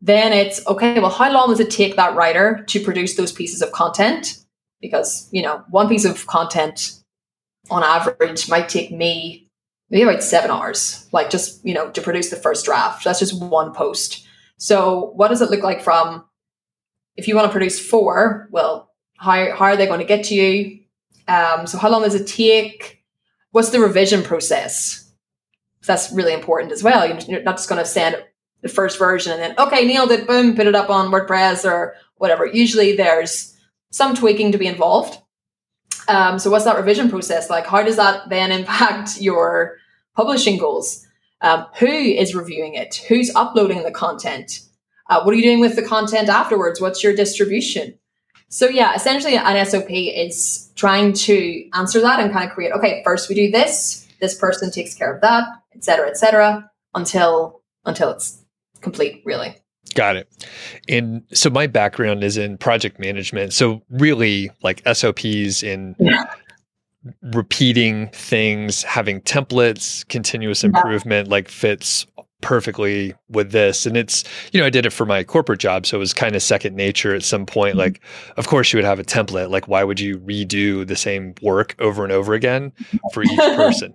[0.00, 3.62] Then it's okay, well, how long does it take that writer to produce those pieces
[3.62, 4.44] of content?
[4.80, 7.02] Because, you know, one piece of content
[7.70, 9.48] on average might take me
[9.90, 13.04] maybe about seven hours, like just, you know, to produce the first draft.
[13.04, 14.26] That's just one post.
[14.58, 16.24] So what does it look like from
[17.16, 20.34] if you want to produce four, well, how, how are they going to get to
[20.34, 20.80] you?
[21.26, 23.02] Um, so how long does it take?
[23.50, 25.10] What's the revision process?
[25.84, 27.06] That's really important as well.
[27.06, 28.22] You're not just going to send
[28.62, 31.94] the first version and then, okay, nailed it, boom, put it up on WordPress or
[32.16, 32.46] whatever.
[32.46, 33.56] Usually there's
[33.90, 35.20] some tweaking to be involved.
[36.08, 37.66] Um, so what's that revision process like?
[37.66, 39.76] How does that then impact your
[40.14, 41.06] publishing goals?
[41.40, 42.96] Um, who is reviewing it?
[43.08, 44.60] Who's uploading the content?
[45.08, 46.80] Uh, what are you doing with the content afterwards?
[46.80, 47.98] What's your distribution?
[48.48, 53.02] So yeah, essentially an SOP is trying to answer that and kind of create, okay,
[53.04, 58.42] first we do this, this person takes care of that, etc., etc., until until it's
[58.80, 59.56] complete, really.
[59.94, 60.46] Got it.
[60.88, 63.52] And so my background is in project management.
[63.52, 66.32] So really like SOPs in yeah.
[67.22, 71.32] Repeating things, having templates, continuous improvement yeah.
[71.32, 72.06] like fits
[72.40, 73.84] perfectly with this.
[73.84, 75.86] And it's, you know, I did it for my corporate job.
[75.86, 77.72] So it was kind of second nature at some point.
[77.72, 77.80] Mm-hmm.
[77.80, 78.00] Like,
[78.36, 79.50] of course you would have a template.
[79.50, 82.72] Like, why would you redo the same work over and over again
[83.12, 83.94] for each person?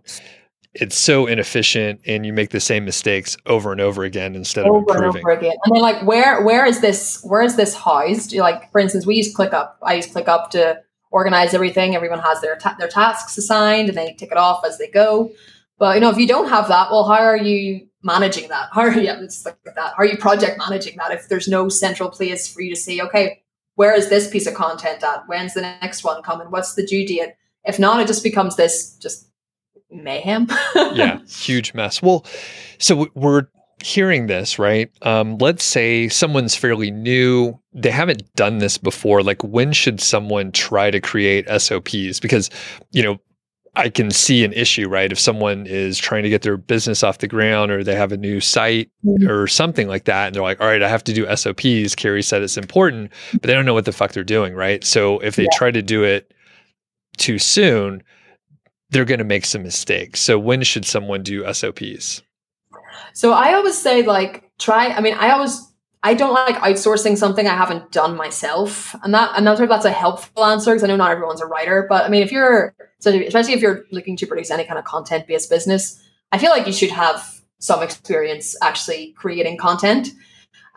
[0.75, 4.77] it's so inefficient and you make the same mistakes over and over again instead over
[4.77, 5.05] of improving.
[5.05, 5.55] And over again.
[5.65, 8.33] And then like where where is this where is this housed?
[8.35, 9.73] Like for instance, we use ClickUp.
[9.83, 10.81] I use ClickUp to
[11.13, 11.95] organize everything.
[11.95, 15.31] Everyone has their ta- their tasks assigned and they tick it off as they go.
[15.77, 18.69] But you know, if you don't have that, well, how are you managing that?
[18.73, 19.77] How are you, it's like that.
[19.77, 23.01] How are you project managing that if there's no central place for you to see,
[23.01, 23.43] okay,
[23.75, 25.23] where is this piece of content at?
[25.27, 26.47] When's the next one coming?
[26.49, 27.35] What's the due date?
[27.63, 29.29] If not, it just becomes this just
[29.91, 30.47] mayhem.
[30.75, 32.01] yeah, huge mess.
[32.01, 32.25] Well,
[32.79, 33.47] so we're
[33.81, 34.91] hearing this, right?
[35.01, 39.23] Um, let's say someone's fairly new, they haven't done this before.
[39.23, 42.19] Like, when should someone try to create SOPs?
[42.19, 42.49] Because,
[42.91, 43.19] you know,
[43.75, 45.11] I can see an issue, right?
[45.11, 48.17] If someone is trying to get their business off the ground or they have a
[48.17, 49.27] new site mm-hmm.
[49.27, 51.95] or something like that, and they're like, all right, I have to do SOPs.
[51.95, 54.83] Carrie said it's important, but they don't know what the fuck they're doing, right?
[54.83, 55.57] So if they yeah.
[55.57, 56.33] try to do it
[57.17, 58.03] too soon,
[58.91, 60.21] they're going to make some mistakes.
[60.21, 62.21] So when should someone do SOPs?
[63.13, 64.87] So I always say like try.
[64.87, 69.31] I mean, I always I don't like outsourcing something I haven't done myself, and that
[69.37, 71.85] and that's a helpful answer because I know not everyone's a writer.
[71.89, 75.27] But I mean, if you're especially if you're looking to produce any kind of content
[75.27, 76.01] based business,
[76.31, 80.09] I feel like you should have some experience actually creating content,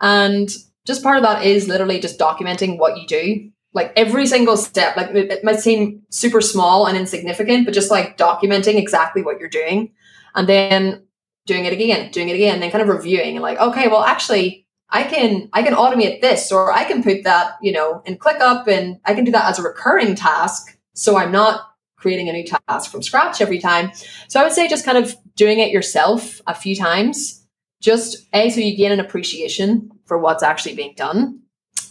[0.01, 0.49] and
[0.85, 4.95] just part of that is literally just documenting what you do like every single step
[4.95, 9.49] like it, might seem super small and insignificant but just like documenting exactly what you're
[9.49, 9.91] doing
[10.35, 11.03] and then
[11.47, 14.03] doing it again doing it again and then kind of reviewing and like okay well
[14.03, 18.17] actually i can i can automate this or i can put that you know in
[18.17, 21.61] clickup and i can do that as a recurring task so i'm not
[21.95, 23.91] creating a new task from scratch every time
[24.27, 27.45] so i would say just kind of doing it yourself a few times
[27.81, 31.41] just a so you gain an appreciation for what's actually being done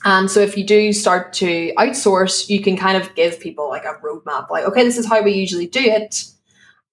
[0.07, 3.85] and so if you do start to outsource, you can kind of give people like
[3.85, 6.27] a roadmap, like, okay, this is how we usually do it.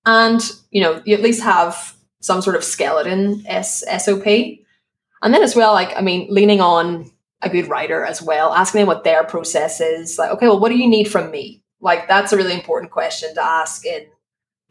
[0.03, 4.25] And, you know, you at least have some sort of skeleton S- SOP.
[4.25, 8.79] And then as well, like, I mean, leaning on a good writer as well, asking
[8.79, 10.17] them what their process is.
[10.17, 11.61] Like, okay, well, what do you need from me?
[11.81, 14.05] Like, that's a really important question to ask in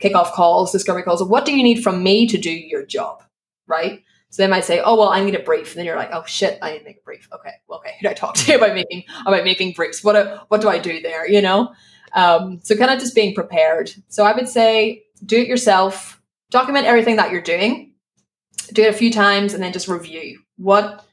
[0.00, 1.22] kickoff calls, discovery calls.
[1.22, 3.22] What do you need from me to do your job?
[3.66, 4.02] Right.
[4.30, 6.24] So they might say, "Oh well, I need a brief," and then you're like, "Oh
[6.24, 8.54] shit, I need to make a brief." Okay, well, okay, who do I talk to
[8.56, 10.02] about making about making briefs?
[10.02, 11.28] What uh, what do I do there?
[11.28, 11.74] You know,
[12.14, 13.92] um, so kind of just being prepared.
[14.08, 16.18] So I would say, do it yourself.
[16.52, 17.94] Document everything that you're doing.
[18.72, 21.04] do it a few times, and then just review what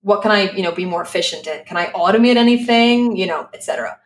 [0.00, 1.64] what can I you know be more efficient in?
[1.64, 3.16] Can I automate anything?
[3.16, 3.98] You know, etc.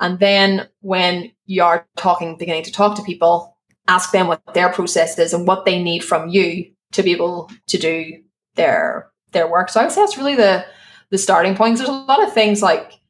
[0.00, 4.72] And then when you are talking, beginning to talk to people, ask them what their
[4.72, 8.22] process is and what they need from you to be able to do
[8.54, 9.68] their their work.
[9.68, 10.64] So I would say that's really the
[11.10, 11.78] the starting points.
[11.78, 13.01] There's a lot of things like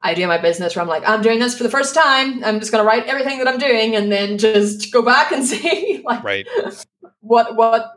[0.00, 2.44] I do in my business where I'm like, I'm doing this for the first time.
[2.44, 5.44] I'm just going to write everything that I'm doing and then just go back and
[5.46, 6.46] see like right.
[7.20, 7.94] what what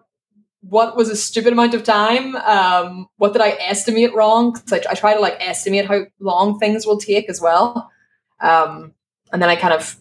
[0.62, 2.36] what was a stupid amount of time.
[2.38, 4.54] Um, what did I estimate wrong?
[4.54, 7.90] Because I, I, try to like estimate how long things will take as well.
[8.40, 8.94] Um,
[9.34, 10.00] and then I kind of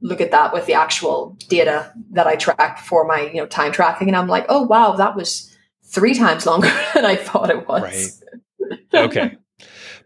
[0.00, 3.72] look at that with the actual data that I track for my you know time
[3.72, 5.54] tracking, and I'm like, oh wow, that was
[5.84, 8.22] three times longer than I thought it was.
[8.62, 8.78] Right.
[8.94, 9.36] Okay.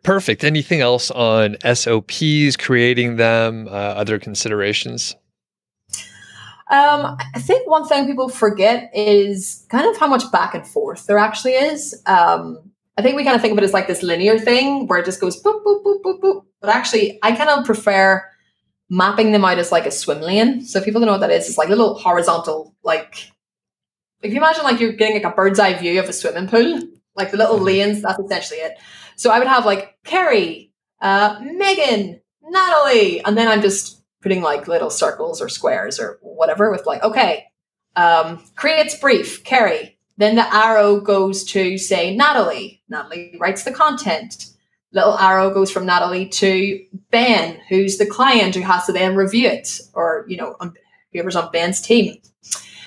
[0.02, 0.44] Perfect.
[0.44, 5.14] Anything else on SOPs, creating them, uh, other considerations?
[6.70, 11.06] Um, I think one thing people forget is kind of how much back and forth
[11.06, 12.00] there actually is.
[12.06, 12.58] Um,
[12.96, 15.04] I think we kind of think of it as like this linear thing where it
[15.04, 16.44] just goes boop, boop, boop, boop, boop.
[16.60, 18.24] But actually, I kind of prefer
[18.88, 20.64] mapping them out as like a swim lane.
[20.64, 23.30] So if people don't know what that is, it's like little horizontal, like
[24.22, 26.80] if you imagine like you're getting like a bird's eye view of a swimming pool,
[27.16, 27.64] like the little mm-hmm.
[27.64, 28.78] lanes, that's essentially it.
[29.20, 34.66] So I would have like Carrie, uh, Megan, Natalie, and then I'm just putting like
[34.66, 37.44] little circles or squares or whatever with like, okay,
[37.96, 39.98] um, creates brief, Carrie.
[40.16, 42.82] Then the arrow goes to say Natalie.
[42.88, 44.54] Natalie writes the content
[44.92, 49.48] little arrow goes from Natalie to Ben, who's the client who has to then review
[49.48, 50.56] it, or you know,
[51.12, 52.16] whoever's on Ben's team.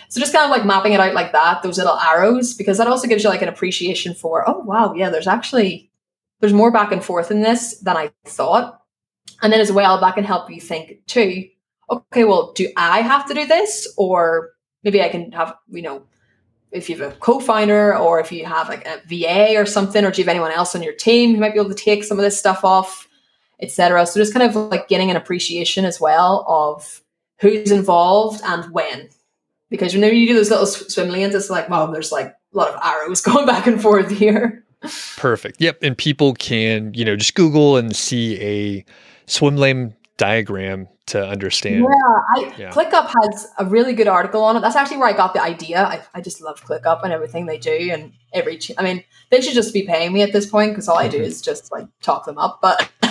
[0.09, 2.87] So just kind of like mapping it out like that, those little arrows, because that
[2.87, 5.91] also gives you like an appreciation for, oh wow, yeah, there's actually
[6.43, 8.81] there's more back and forth in this than I thought.
[9.41, 11.47] And then as well, that can help you think too,
[11.89, 13.87] okay, well, do I have to do this?
[13.95, 14.49] Or
[14.83, 16.03] maybe I can have, you know,
[16.73, 20.11] if you have a co-founder or if you have like a VA or something, or
[20.11, 22.19] do you have anyone else on your team who might be able to take some
[22.19, 23.07] of this stuff off,
[23.61, 24.05] etc.
[24.05, 27.01] So just kind of like getting an appreciation as well of
[27.39, 29.07] who's involved and when.
[29.69, 32.67] Because whenever you do those little swim lanes, it's like, wow, there's like a lot
[32.67, 34.62] of arrows going back and forth here.
[35.17, 35.61] Perfect.
[35.61, 35.79] Yep.
[35.81, 38.85] And people can, you know, just Google and see a
[39.25, 41.81] swim lane diagram to understand.
[41.81, 42.71] Yeah, I, yeah.
[42.71, 44.61] ClickUp has a really good article on it.
[44.61, 45.83] That's actually where I got the idea.
[45.83, 48.59] I, I just love ClickUp and everything they do, and every.
[48.77, 51.17] I mean, they should just be paying me at this point because all I do
[51.17, 52.59] is just like talk them up.
[52.61, 52.89] But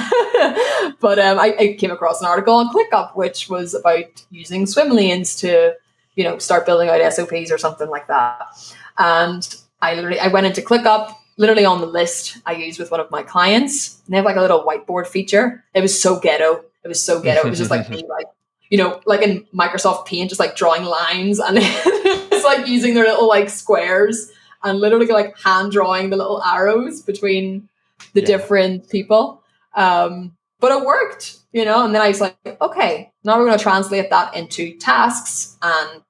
[1.00, 4.90] but um, I, I, came across an article on ClickUp which was about using swim
[4.90, 5.74] lanes to
[6.14, 8.40] you know start building out SOPs or something like that.
[8.96, 13.00] And I literally I went into ClickUp literally on the list I use with one
[13.00, 14.00] of my clients.
[14.06, 15.62] And they have like a little whiteboard feature.
[15.74, 17.46] It was so ghetto it was so ghetto.
[17.46, 18.26] It was just like me, like
[18.70, 23.04] you know, like in Microsoft Paint, just like drawing lines and it's like using their
[23.04, 27.68] little like squares and literally like hand drawing the little arrows between
[28.14, 28.26] the yeah.
[28.26, 29.42] different people.
[29.74, 31.84] Um, but it worked, you know.
[31.84, 36.02] And then I was like, okay, now we're going to translate that into tasks and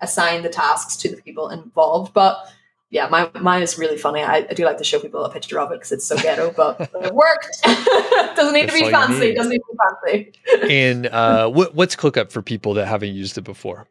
[0.00, 2.12] assign the tasks to the people involved.
[2.12, 2.46] But
[2.92, 4.22] yeah, my, mine is really funny.
[4.22, 6.52] I, I, do like to show people a picture of it because it's so ghetto,
[6.54, 7.48] but it worked.
[8.36, 9.34] Doesn't need That's to be fancy.
[9.34, 10.70] Doesn't need to be fancy.
[10.70, 13.88] and uh, what, what's ClickUp for people that haven't used it before?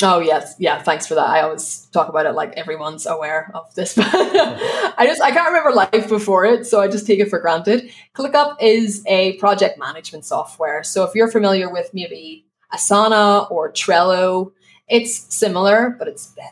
[0.00, 0.80] Oh yes, yeah.
[0.80, 1.28] Thanks for that.
[1.28, 3.98] I always talk about it like everyone's aware of this.
[3.98, 7.90] I just I can't remember life before it, so I just take it for granted.
[8.14, 10.82] ClickUp is a project management software.
[10.84, 14.52] So if you're familiar with maybe Asana or Trello,
[14.88, 16.48] it's similar, but it's better.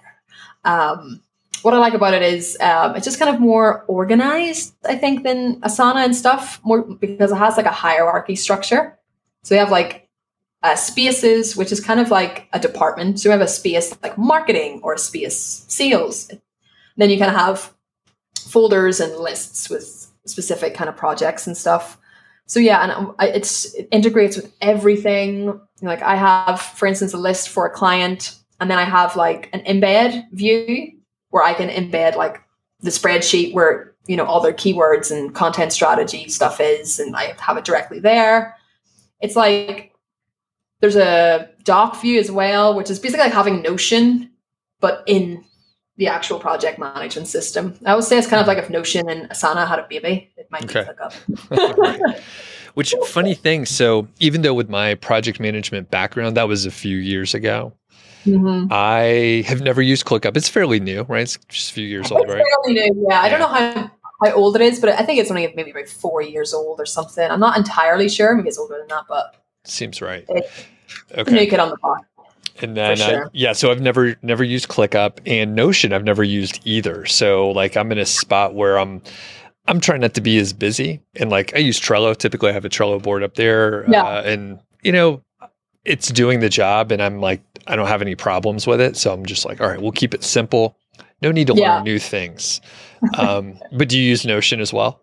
[0.65, 1.23] Um,
[1.63, 5.25] what I like about it is um, it's just kind of more organized, I think,
[5.25, 8.99] than Asana and stuff, more because it has like a hierarchy structure.
[9.43, 10.09] So we have like
[10.63, 13.21] uh, spaces, which is kind of like a department.
[13.21, 16.31] So we have a space like marketing or a space sales.
[16.97, 17.75] Then you kind of have
[18.41, 21.99] folders and lists with specific kind of projects and stuff.
[22.47, 25.61] So yeah, and um, it's it integrates with everything.
[25.83, 29.51] Like I have, for instance, a list for a client, and then I have like
[29.53, 30.98] an embed view
[31.31, 32.43] where I can embed like
[32.81, 37.35] the spreadsheet where you know all their keywords and content strategy stuff is, and I
[37.39, 38.57] have it directly there.
[39.21, 39.93] It's like
[40.81, 44.31] there's a doc view as well, which is basically like having Notion,
[44.81, 45.45] but in
[45.97, 47.75] the actual project management system.
[47.85, 50.49] I would say it's kind of like if Notion and Asana had a baby, it
[50.51, 50.89] might okay.
[50.89, 52.23] be ClickUp.
[52.75, 53.67] Which funny thing.
[53.67, 57.73] So even though with my project management background, that was a few years ago.
[58.25, 58.69] Mm-hmm.
[58.71, 60.37] I have never used ClickUp.
[60.37, 61.23] It's fairly new, right?
[61.23, 62.43] It's just a few years old, right?
[62.65, 63.11] Fairly new, yeah.
[63.11, 63.21] yeah.
[63.21, 63.91] I don't know how
[64.23, 66.87] how old it is, but I think it's only maybe about four years old or
[66.87, 67.31] something.
[67.31, 68.35] I'm not entirely sure.
[68.35, 70.27] Maybe it's older than that, but seems right.
[71.17, 71.33] okay.
[71.33, 72.05] Naked on the pot.
[72.61, 73.27] And then sure.
[73.27, 77.07] uh, yeah, so I've never never used ClickUp and Notion I've never used either.
[77.07, 79.01] So like I'm in a spot where I'm
[79.69, 82.17] I'm trying not to be as busy and like I use Trello.
[82.17, 83.89] Typically I have a Trello board up there.
[83.89, 84.03] Yeah.
[84.03, 85.23] Uh, and you know,
[85.89, 88.97] it's doing the job and I'm like I don't have any problems with it.
[88.97, 90.77] So I'm just like, all right, we'll keep it simple.
[91.21, 91.77] No need to Yeah.
[91.77, 92.61] learn new things.
[93.17, 95.03] Um, but do you use Notion as well?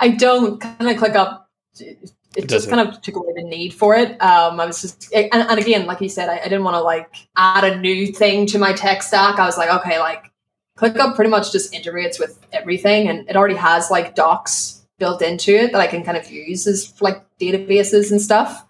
[0.00, 1.42] I don't kind of ClickUp.
[1.80, 4.12] It, It just kind of took away the need for it.
[4.22, 6.80] Um, I was just, and, and again, like you said, I, I didn't want to
[6.82, 9.38] like add a new thing to my tech stack.
[9.38, 10.30] I was like, okay, like
[10.78, 15.54] ClickUp pretty much just integrates with everything, and it already has like docs built into
[15.54, 18.65] it that I can kind of use as like databases and stuff.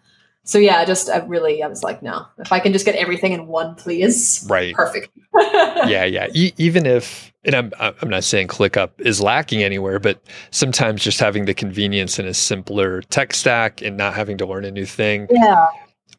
[0.46, 2.94] So yeah, I just I really I was like, no, if I can just get
[2.94, 4.74] everything in one place, Right.
[4.74, 5.10] perfect.
[5.34, 6.28] yeah, yeah.
[6.32, 10.20] E- even if, and I'm I'm not saying ClickUp is lacking anywhere, but
[10.52, 14.64] sometimes just having the convenience in a simpler tech stack and not having to learn
[14.64, 15.26] a new thing.
[15.30, 15.66] yeah.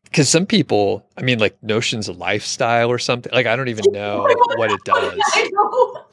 [0.04, 3.32] Because some people, I mean, like Notion's a lifestyle or something.
[3.34, 5.20] Like I don't even know what it does.
[5.34, 6.06] I know.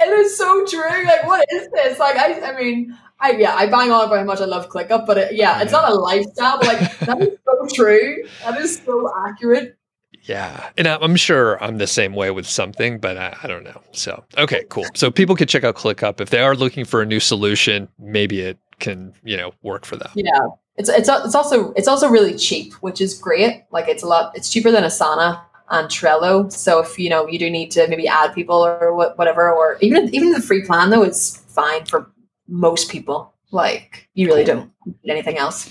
[0.00, 1.04] It is so true.
[1.04, 1.98] Like, what is this?
[1.98, 5.06] Like, I, I mean, I yeah, I bang on about how much I love ClickUp,
[5.06, 6.58] but it, yeah, it's not a lifestyle.
[6.58, 8.24] But like, that is so true.
[8.44, 9.76] That is so accurate.
[10.22, 13.80] Yeah, and I'm sure I'm the same way with something, but I, I don't know.
[13.92, 14.86] So okay, cool.
[14.94, 17.88] So people could check out ClickUp if they are looking for a new solution.
[17.98, 20.10] Maybe it can you know work for them.
[20.14, 23.64] Yeah, it's it's it's also it's also really cheap, which is great.
[23.70, 24.36] Like, it's a lot.
[24.36, 26.52] It's cheaper than Asana and Trello.
[26.52, 30.14] So if you know you do need to maybe add people or whatever, or even
[30.14, 32.10] even the free plan though, it's fine for
[32.48, 33.34] most people.
[33.52, 35.70] Like, you really don't need anything else.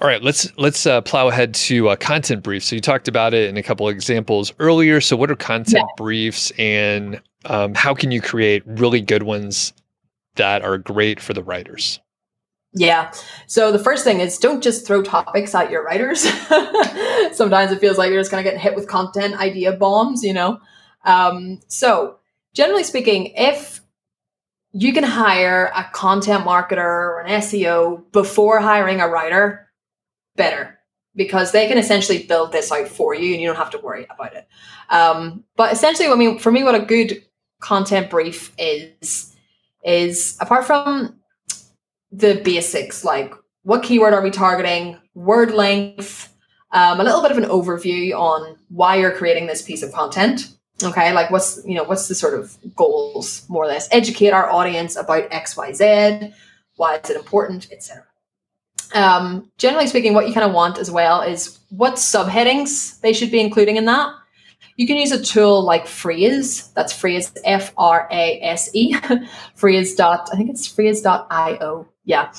[0.00, 2.66] All right, let's let's uh, plow ahead to uh, content briefs.
[2.66, 5.00] So you talked about it in a couple of examples earlier.
[5.00, 9.72] So what are content briefs, and um, how can you create really good ones
[10.34, 11.98] that are great for the writers?
[12.76, 13.10] Yeah.
[13.46, 16.20] So the first thing is don't just throw topics at your writers.
[17.32, 20.34] Sometimes it feels like you're just kind of getting hit with content idea bombs, you
[20.34, 20.60] know?
[21.06, 22.18] Um, so
[22.52, 23.80] generally speaking, if
[24.78, 29.70] you can hire a content marketer or an SEO before hiring a writer,
[30.36, 30.78] better
[31.14, 34.06] because they can essentially build this out for you and you don't have to worry
[34.10, 34.46] about it.
[34.90, 37.24] Um, but essentially, I mean, for me, what a good
[37.58, 39.34] content brief is,
[39.82, 41.18] is apart from
[42.12, 46.30] the basics like what keyword are we targeting, word length,
[46.72, 50.55] um, a little bit of an overview on why you're creating this piece of content.
[50.82, 53.88] Okay, like what's you know what's the sort of goals more or less?
[53.92, 56.32] Educate our audience about X, Y, Z.
[56.76, 58.04] Why is it important, etc.
[58.94, 63.30] Um, generally speaking, what you kind of want as well is what subheadings they should
[63.30, 64.12] be including in that.
[64.76, 66.72] You can use a tool like Frase.
[66.74, 68.94] That's Frase F R A S E.
[69.56, 71.88] Frase dot I think it's Frase.io.
[72.04, 72.32] Yeah,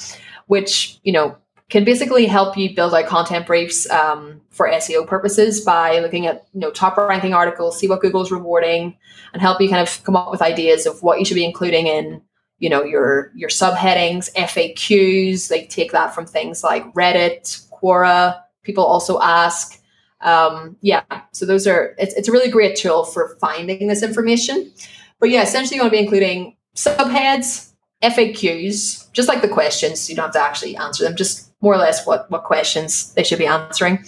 [0.45, 1.37] which you know
[1.69, 6.47] can basically help you build out content briefs um, for SEO purposes by looking at
[6.53, 8.95] you know top ranking articles, see what Google's rewarding,
[9.33, 11.87] and help you kind of come up with ideas of what you should be including
[11.87, 12.21] in
[12.59, 15.49] you know your your subheadings, FAQs.
[15.49, 18.41] They take that from things like Reddit, Quora.
[18.63, 19.81] People also ask.
[20.21, 24.71] Um, yeah, so those are it's, it's a really great tool for finding this information.
[25.19, 30.09] But yeah, essentially you want to be including subheads, FAQs, just like the questions.
[30.09, 33.23] You don't have to actually answer them, just more or less what what questions they
[33.23, 34.05] should be answering.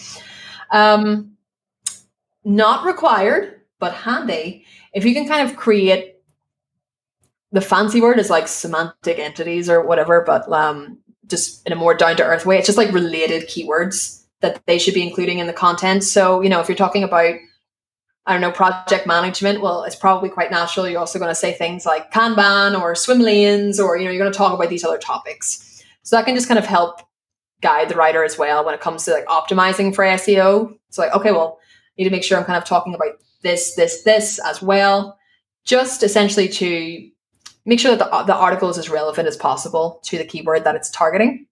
[0.71, 1.37] Um,
[2.43, 6.15] not required, but handy if you can kind of create
[7.51, 11.95] the fancy word is like semantic entities or whatever, but um, just in a more
[11.95, 12.57] down to earth way.
[12.57, 16.03] It's just like related keywords that they should be including in the content.
[16.03, 17.35] So, you know, if you're talking about,
[18.25, 20.87] I don't know, project management, well, it's probably quite natural.
[20.87, 24.21] You're also going to say things like Kanban or swim lanes, or, you know, you're
[24.21, 25.83] going to talk about these other topics.
[26.03, 27.01] So that can just kind of help
[27.61, 30.77] guide the writer as well when it comes to like optimizing for SEO.
[30.89, 33.75] So like, okay, well, I need to make sure I'm kind of talking about this,
[33.75, 35.17] this, this as well,
[35.65, 37.09] just essentially to
[37.65, 40.75] make sure that the, the article is as relevant as possible to the keyword that
[40.75, 41.45] it's targeting.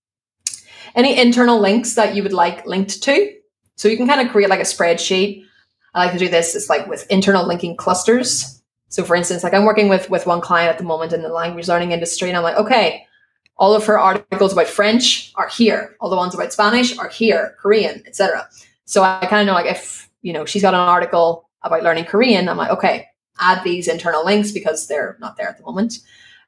[0.95, 3.33] Any internal links that you would like linked to.
[3.75, 5.43] So you can kind of create like a spreadsheet.
[5.93, 6.55] I like to do this.
[6.55, 8.61] It's like with internal linking clusters.
[8.89, 11.29] So for instance, like I'm working with with one client at the moment in the
[11.29, 13.06] language learning industry, and I'm like, okay,
[13.57, 15.95] all of her articles about French are here.
[15.99, 18.47] All the ones about Spanish are here, Korean, etc.
[18.85, 22.05] So I kind of know like if you know she's got an article about learning
[22.05, 23.08] Korean, I'm like, okay,
[23.39, 25.99] add these internal links because they're not there at the moment.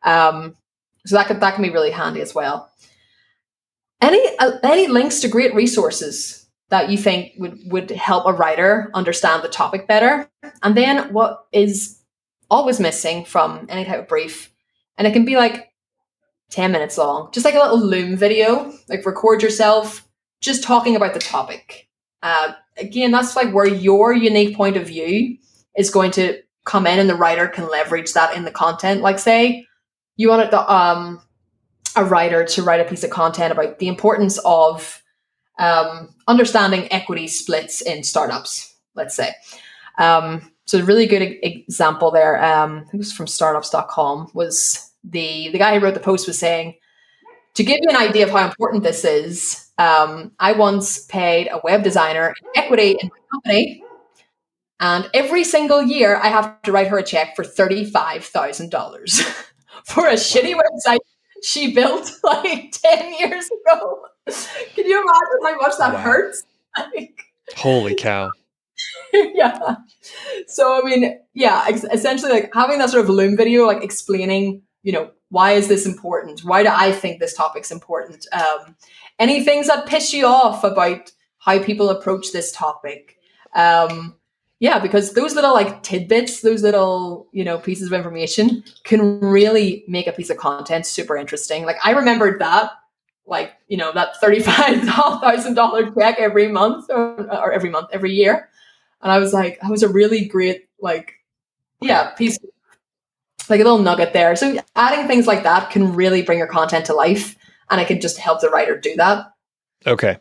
[0.04, 0.56] Um,
[1.06, 2.72] so that could that can be really handy as well.
[4.02, 8.92] Any uh, any links to great resources that you think would would help a writer
[8.94, 10.30] understand the topic better,
[10.62, 12.00] and then what is
[12.52, 14.52] always missing from any type of brief,
[14.98, 15.69] and it can be like
[16.50, 20.08] ten minutes long, just like a little Loom video, like record yourself
[20.42, 21.88] just talking about the topic.
[22.24, 25.38] Uh, again, that's like where your unique point of view
[25.78, 29.02] is going to come in, and the writer can leverage that in the content.
[29.02, 29.66] Like, say
[30.16, 31.22] you wanted the um
[31.96, 35.02] a writer to write a piece of content about the importance of
[35.58, 38.76] um, understanding equity splits in startups.
[38.96, 39.34] Let's say.
[39.98, 42.44] Um, so a really good example there.
[42.44, 44.32] Um, it was from startups.com.
[44.34, 46.76] Was the the guy who wrote the post was saying
[47.56, 51.60] to give you an idea of how important this is, um, I once paid a
[51.64, 53.84] web designer equity in my company,
[54.80, 59.22] and every single year I have to write her a check for thirty-five thousand dollars
[59.86, 61.00] for a shitty website
[61.44, 64.06] she built like ten years ago.
[64.76, 66.00] Can you imagine how much that wow.
[66.00, 66.44] hurts?
[67.58, 68.32] Holy cow!
[69.14, 69.76] yeah.
[70.48, 74.62] So I mean, yeah, ex- essentially, like having that sort of Loom video, like explaining,
[74.84, 76.44] you know, why is this important?
[76.44, 78.26] Why do I think this topic's important?
[78.32, 78.76] Um,
[79.20, 83.18] any things that piss you off about how people approach this topic?
[83.54, 84.16] Um,
[84.60, 89.86] yeah, because those little like tidbits, those little, you know, pieces of information can really
[89.88, 91.66] make a piece of content super interesting.
[91.66, 92.72] Like I remembered that,
[93.26, 98.50] like, you know, that $35,000 check every month or, or every month, every year.
[99.02, 101.14] And I was like, that was a really great, like,
[101.80, 102.38] yeah, piece
[103.50, 104.36] like a little nugget there.
[104.36, 107.36] So adding things like that can really bring your content to life
[107.70, 109.26] and it can just help the writer do that.
[109.88, 110.18] Okay.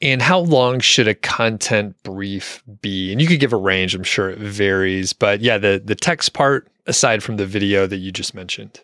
[0.00, 3.10] And how long should a content brief be?
[3.10, 6.32] And you could give a range, I'm sure it varies, but yeah, the the text
[6.32, 8.80] part aside from the video that you just mentioned.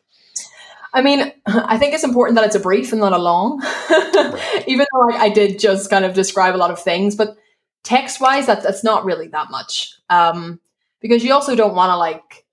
[0.93, 3.61] I mean, I think it's important that it's a brief and not a long.
[3.61, 4.65] right.
[4.67, 7.37] Even though like, I did just kind of describe a lot of things, but
[7.85, 9.95] text wise, that, that's not really that much.
[10.09, 10.59] Um,
[11.01, 12.45] because you also don't want to like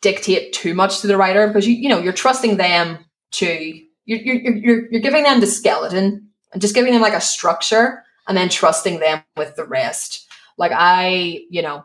[0.00, 2.98] dictate too much to the writer because you you know you're trusting them
[3.32, 7.20] to you're you're you're, you're giving them the skeleton and just giving them like a
[7.20, 10.26] structure and then trusting them with the rest.
[10.56, 11.84] Like I, you know,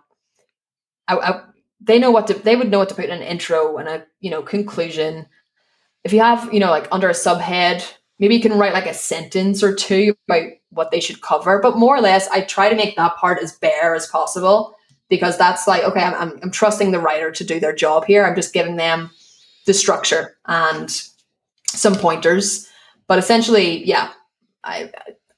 [1.08, 1.44] I, I
[1.82, 4.06] they know what to they would know what to put in an intro and a
[4.20, 5.26] you know conclusion.
[6.04, 7.86] If you have you know like under a subhead,
[8.20, 11.60] maybe you can write like a sentence or two about what they should cover.
[11.62, 14.76] But more or less, I try to make that part as bare as possible
[15.16, 18.26] because that's like okay I'm, I'm, I'm trusting the writer to do their job here.
[18.26, 19.12] I'm just giving them
[19.68, 20.90] the structure and
[21.68, 22.68] some pointers.
[23.08, 24.12] But essentially yeah
[24.64, 24.90] i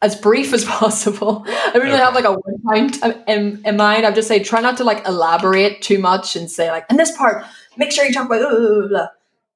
[0.02, 1.44] as brief as possible.
[1.48, 1.98] I really okay.
[1.98, 4.06] have like a one point um, in, in mind.
[4.06, 7.16] I've just say try not to like elaborate too much and say like in this
[7.18, 7.44] part
[7.76, 9.08] make sure you talk about blah, blah, blah.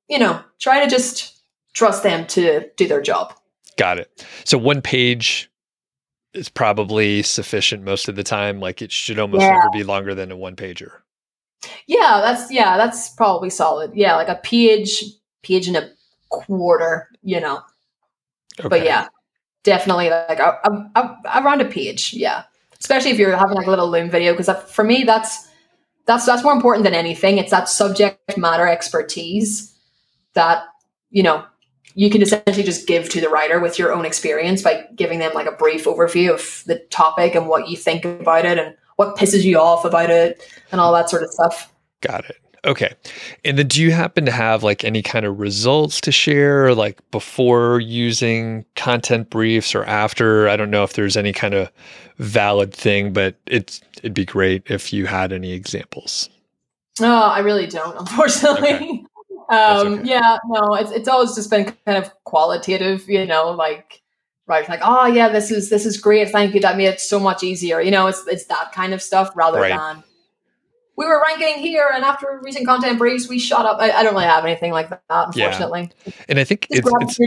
[0.09, 1.39] you know try to just
[1.73, 3.33] trust them to do their job.
[3.77, 4.25] Got it.
[4.43, 5.48] So one page
[6.33, 8.59] is probably sufficient most of the time.
[8.59, 9.53] Like it should almost yeah.
[9.53, 10.91] never be longer than a one pager.
[11.87, 13.91] Yeah, that's yeah, that's probably solid.
[13.93, 15.03] Yeah, like a page,
[15.43, 15.89] page and a
[16.29, 17.61] quarter, you know.
[18.59, 18.69] Okay.
[18.69, 19.07] But yeah,
[19.63, 22.13] definitely like a, a, a, around a page.
[22.13, 22.43] Yeah,
[22.79, 25.49] especially if you're having like a little Loom video, because for me, that's
[26.05, 27.37] that's that's more important than anything.
[27.37, 29.75] It's that subject matter expertise
[30.33, 30.63] that
[31.09, 31.45] you know
[31.95, 35.31] you can essentially just give to the writer with your own experience by giving them
[35.33, 39.15] like a brief overview of the topic and what you think about it and what
[39.15, 41.73] pisses you off about it and all that sort of stuff.
[42.01, 42.37] Got it.
[42.65, 42.93] Okay.
[43.45, 46.99] And then do you happen to have like any kind of results to share like
[47.11, 50.49] before using content briefs or after?
[50.49, 51.71] I don't know if there's any kind of
[52.17, 56.29] valid thing, but it's it'd be great if you had any examples.
[56.99, 58.73] No, oh, I really don't, unfortunately.
[58.73, 59.05] Okay.
[59.49, 60.09] Um, okay.
[60.09, 64.01] Yeah, no, it's it's always just been kind of qualitative, you know, like
[64.47, 67.19] right, like oh yeah, this is this is great, thank you, that made it so
[67.19, 67.81] much easier.
[67.81, 69.75] You know, it's it's that kind of stuff rather right.
[69.75, 70.03] than
[70.95, 73.77] we were ranking here, and after recent content briefs, we shot up.
[73.79, 75.91] I, I don't really have anything like that, unfortunately.
[76.05, 76.13] Yeah.
[76.27, 77.19] And I think it's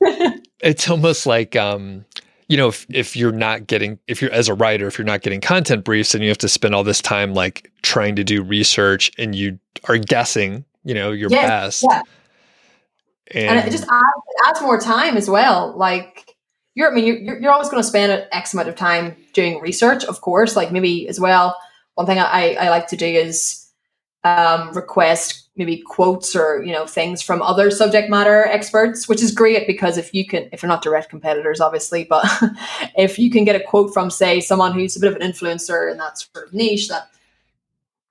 [0.00, 2.04] it's, it's almost like um,
[2.48, 5.22] you know, if, if you're not getting, if you're as a writer, if you're not
[5.22, 8.42] getting content briefs and you have to spend all this time like trying to do
[8.42, 9.58] research and you
[9.88, 11.86] are guessing you know, your yes, best.
[11.90, 12.02] Yeah.
[13.34, 15.74] And, and, it just adds, adds more time as well.
[15.76, 16.36] Like
[16.74, 19.60] you're, I mean, you're, you're always going to spend an X amount of time doing
[19.60, 20.56] research, of course.
[20.56, 21.56] Like maybe as well,
[21.94, 23.66] one thing I, I like to do is
[24.24, 29.30] um, request maybe quotes or you know things from other subject matter experts, which is
[29.30, 32.26] great because if you can, if they're not direct competitors, obviously, but
[32.96, 35.90] if you can get a quote from say someone who's a bit of an influencer
[35.90, 37.08] in that sort of niche, that,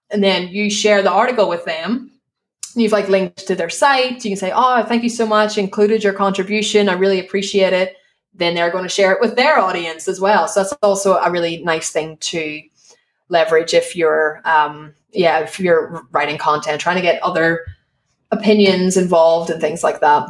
[0.10, 2.13] and then you share the article with them
[2.76, 4.24] you've like linked to their site.
[4.24, 5.58] You can say, "Oh, thank you so much.
[5.58, 6.90] Included your contribution.
[6.90, 7.96] I really appreciate it."
[8.34, 10.48] Then they're going to share it with their audience as well.
[10.48, 12.62] So that's also a really nice thing to
[13.30, 17.66] leverage if you're, um, yeah, if you're writing content, trying to get other
[18.32, 20.30] opinions involved and things like that.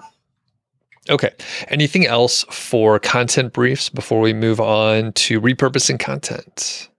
[1.09, 1.31] Okay.
[1.67, 6.89] Anything else for content briefs before we move on to repurposing content?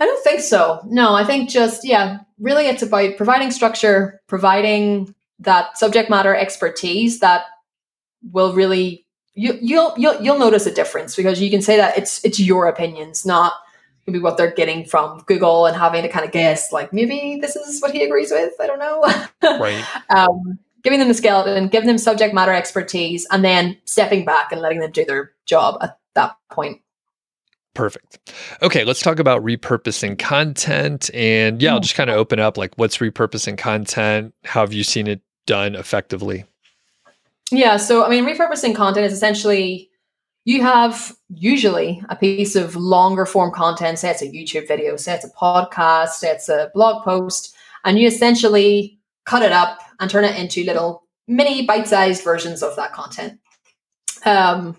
[0.00, 0.80] I don't think so.
[0.86, 7.20] No, I think just, yeah, really it's about providing structure, providing that subject matter expertise
[7.20, 7.44] that
[8.32, 12.24] will really you, you'll you'll you'll notice a difference because you can say that it's
[12.24, 13.52] it's your opinions, not
[14.04, 17.54] maybe what they're getting from Google and having to kind of guess like maybe this
[17.54, 18.52] is what he agrees with.
[18.60, 19.04] I don't know.
[19.60, 19.84] Right.
[20.10, 24.60] um, giving them the skeleton, giving them subject matter expertise, and then stepping back and
[24.60, 26.80] letting them do their job at that point.
[27.78, 28.18] Perfect.
[28.60, 31.10] Okay, let's talk about repurposing content.
[31.14, 34.34] And yeah, I'll just kind of open up like what's repurposing content?
[34.42, 36.44] How have you seen it done effectively?
[37.52, 39.90] Yeah, so I mean, repurposing content is essentially
[40.44, 45.14] you have usually a piece of longer form content, say it's a YouTube video, say
[45.14, 47.54] it's a podcast, say it's a blog post,
[47.84, 52.74] and you essentially cut it up and turn it into little mini bite-sized versions of
[52.74, 53.38] that content.
[54.24, 54.76] Um,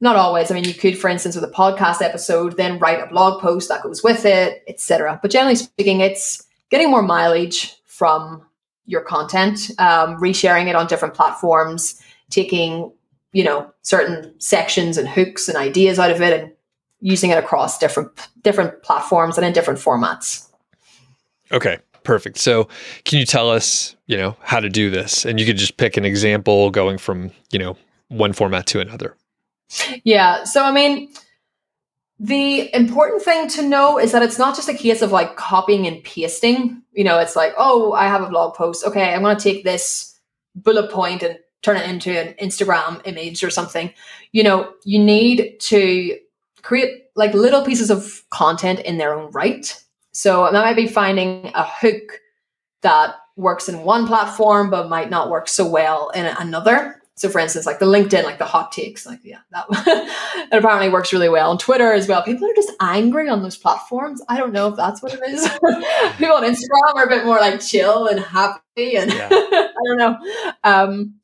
[0.00, 0.50] not always.
[0.50, 3.68] I mean, you could, for instance, with a podcast episode, then write a blog post
[3.68, 5.18] that goes with it, etc.
[5.20, 8.44] But generally speaking, it's getting more mileage from
[8.86, 12.92] your content, um, resharing it on different platforms, taking
[13.32, 16.52] you know certain sections and hooks and ideas out of it, and
[17.00, 18.10] using it across different
[18.42, 20.48] different platforms and in different formats.
[21.50, 22.38] Okay, perfect.
[22.38, 22.68] So,
[23.04, 25.24] can you tell us, you know, how to do this?
[25.24, 27.76] And you could just pick an example going from, you know,
[28.08, 29.16] one format to another.
[30.04, 30.44] Yeah.
[30.44, 31.12] So, I mean,
[32.18, 35.86] the important thing to know is that it's not just a case of like copying
[35.86, 36.82] and pasting.
[36.92, 38.84] You know, it's like, oh, I have a blog post.
[38.84, 40.18] Okay, I'm going to take this
[40.54, 43.92] bullet point and turn it into an Instagram image or something.
[44.32, 46.18] You know, you need to
[46.62, 49.80] create like little pieces of content in their own right.
[50.12, 52.20] So that might be finding a hook
[52.82, 56.97] that works in one platform but might not work so well in another.
[57.18, 60.88] So, for instance, like the LinkedIn, like the hot takes, like yeah, that, that apparently
[60.88, 61.50] works really well.
[61.50, 64.22] On Twitter as well, people are just angry on those platforms.
[64.28, 65.42] I don't know if that's what it is.
[66.16, 69.28] people on Instagram are a bit more like chill and happy, and yeah.
[69.32, 70.16] I don't know.
[70.62, 71.14] Um,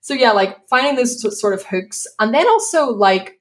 [0.00, 3.40] so yeah, like finding those sort of hooks, and then also like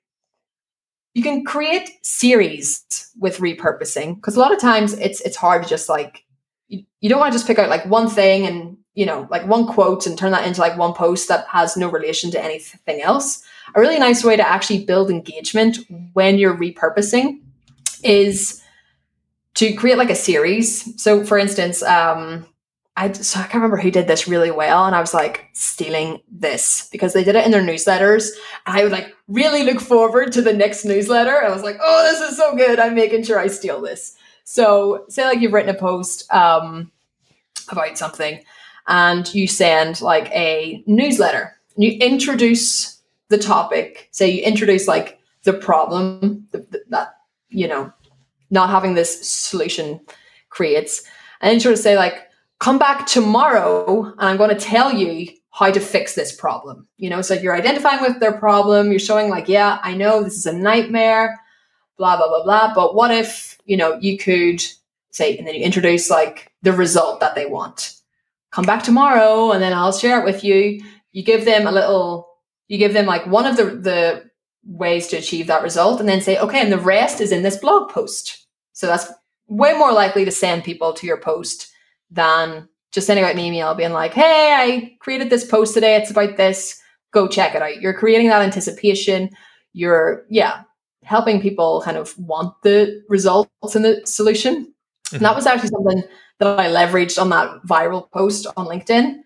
[1.13, 2.85] you can create series
[3.19, 6.23] with repurposing because a lot of times it's it's hard to just like
[6.69, 9.45] you, you don't want to just pick out like one thing and you know, like
[9.45, 12.99] one quote and turn that into like one post that has no relation to anything
[12.99, 13.43] else.
[13.75, 15.77] A really nice way to actually build engagement
[16.13, 17.41] when you're repurposing
[18.03, 18.59] is
[19.53, 20.99] to create like a series.
[20.99, 22.47] So, for instance, um,
[22.95, 26.19] I so I can't remember who did this really well, and I was like stealing
[26.31, 28.31] this because they did it in their newsletters,
[28.65, 31.43] and I would like really look forward to the next newsletter.
[31.43, 32.79] I was like, oh, this is so good.
[32.79, 34.15] I'm making sure I steal this.
[34.43, 36.91] So, say like you've written a post um,
[37.69, 38.43] about something
[38.87, 41.55] and you send like a newsletter.
[41.75, 44.09] You introduce the topic.
[44.11, 47.15] Say you introduce like the problem that
[47.49, 47.91] you know
[48.49, 49.99] not having this solution
[50.49, 51.03] creates,
[51.41, 52.29] and then sort of say like,
[52.59, 57.09] "Come back tomorrow, and I'm going to tell you." how to fix this problem you
[57.09, 60.45] know so you're identifying with their problem you're showing like yeah i know this is
[60.45, 61.39] a nightmare
[61.97, 64.61] blah blah blah blah but what if you know you could
[65.09, 67.96] say and then you introduce like the result that they want
[68.51, 70.81] come back tomorrow and then I'll share it with you.
[71.11, 72.27] You give them a little,
[72.67, 74.29] you give them like one of the, the
[74.65, 77.57] ways to achieve that result and then say, okay, and the rest is in this
[77.57, 78.45] blog post.
[78.73, 79.11] So that's
[79.47, 81.71] way more likely to send people to your post
[82.11, 85.95] than just sending out an email being like, hey, I created this post today.
[85.95, 86.79] It's about this.
[87.11, 87.81] Go check it out.
[87.81, 89.29] You're creating that anticipation.
[89.73, 90.63] You're, yeah,
[91.03, 94.65] helping people kind of want the results and the solution.
[94.65, 95.15] Mm-hmm.
[95.15, 96.03] And that was actually something
[96.39, 99.17] that I leveraged on that viral post on LinkedIn.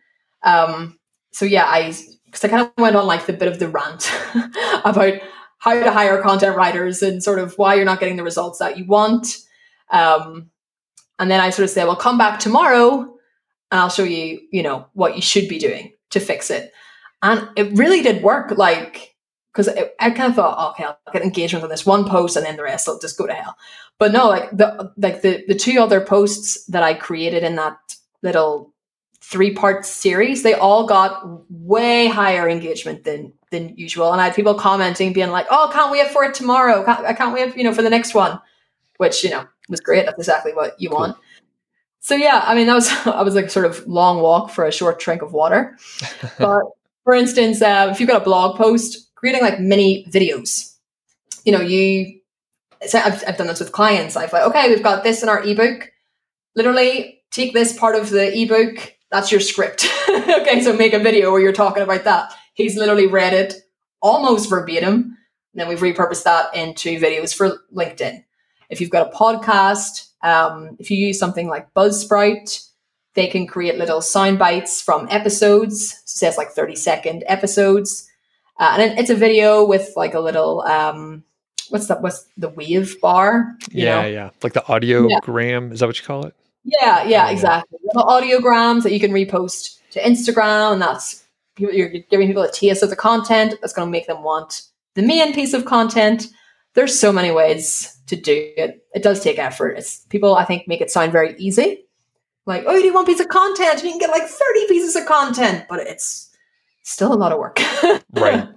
[0.44, 0.98] Um,
[1.32, 1.94] so yeah, I
[2.26, 4.12] because I kind of went on like the bit of the rant
[4.86, 5.16] about
[5.60, 8.78] how to hire content writers and sort of why you're not getting the results that
[8.78, 9.38] you want.
[9.92, 10.50] Um,
[11.20, 13.02] and then I sort of say, well, come back tomorrow
[13.70, 16.72] and I'll show you, you know, what you should be doing to fix it.
[17.22, 18.58] And it really did work.
[18.58, 19.14] Like,
[19.54, 19.68] because
[20.00, 22.64] I kind of thought, okay, I'll get engagement on this one post and then the
[22.64, 23.56] rest will just go to hell
[24.02, 27.78] but no, like the like the the two other posts that I created in that
[28.24, 28.74] little
[29.20, 31.22] three part series, they all got
[31.52, 34.12] way higher engagement than than usual.
[34.12, 36.84] And I had people commenting, being like, "Oh, can't wait for it tomorrow!
[36.84, 38.40] Can't, I can't wait, you know, for the next one,"
[38.98, 40.08] which you know was great.
[40.08, 40.98] That's exactly what you cool.
[40.98, 41.18] want.
[42.00, 44.72] So yeah, I mean, that was I was like sort of long walk for a
[44.72, 45.78] short drink of water.
[46.40, 46.64] but
[47.04, 50.74] for instance, uh, if you've got a blog post, creating like mini videos,
[51.46, 52.21] you know, you
[52.88, 54.16] so I've, I've done this with clients.
[54.16, 55.92] I've like, okay, we've got this in our ebook.
[56.56, 58.96] Literally take this part of the ebook.
[59.12, 59.88] That's your script.
[60.10, 62.34] okay, so make a video where you're talking about that.
[62.54, 63.56] he's literally read it
[64.02, 65.18] almost verbatim.
[65.54, 68.24] And then we've repurposed that into videos for LinkedIn.
[68.70, 72.68] If you've got a podcast, um, if you use something like Buzzsprout,
[73.14, 75.92] they can create little sound bites from episodes.
[76.06, 78.08] So says like 30 second episodes.
[78.58, 81.24] Uh, and it's a video with like a little um,
[81.72, 82.02] what's that?
[82.02, 83.58] What's the wave bar?
[83.72, 84.08] yeah, know?
[84.08, 85.68] yeah, like the audiogram.
[85.68, 85.74] Yeah.
[85.74, 86.36] Is that what you call it?
[86.64, 87.80] Yeah, yeah, exactly.
[87.84, 91.24] Little audiograms that you can repost to Instagram, and that's
[91.58, 94.64] you're giving people a taste of the content that's going to make them want
[94.96, 96.28] the main piece of content.
[96.74, 98.86] There's so many ways to do it.
[98.94, 99.78] It does take effort.
[99.78, 101.86] It's people I think make it sound very easy.
[102.46, 104.96] Like, oh, you do one piece of content, and you can get like 30 pieces
[104.96, 106.30] of content, but it's
[106.84, 107.60] still a lot of work.
[108.14, 108.48] right.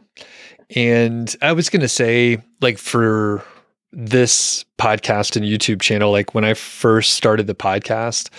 [0.70, 3.44] And I was going to say, like, for
[3.92, 8.30] this podcast and YouTube channel, like, when I first started the podcast,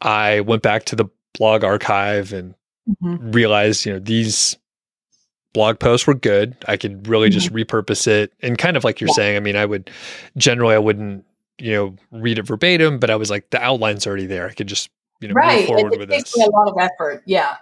[0.00, 2.54] I went back to the blog archive and
[2.88, 3.30] mm-hmm.
[3.32, 4.56] realized, you know, these
[5.52, 6.56] blog posts were good.
[6.68, 7.38] I could really mm-hmm.
[7.38, 8.32] just repurpose it.
[8.40, 9.14] And kind of like you're yeah.
[9.14, 9.90] saying, I mean, I would
[10.36, 11.24] generally, I wouldn't,
[11.58, 14.48] you know, read it verbatim, but I was like, the outline's already there.
[14.48, 15.58] I could just, you know, right.
[15.58, 16.46] move forward it, it with takes this.
[16.46, 17.22] a lot of effort.
[17.26, 17.56] Yeah.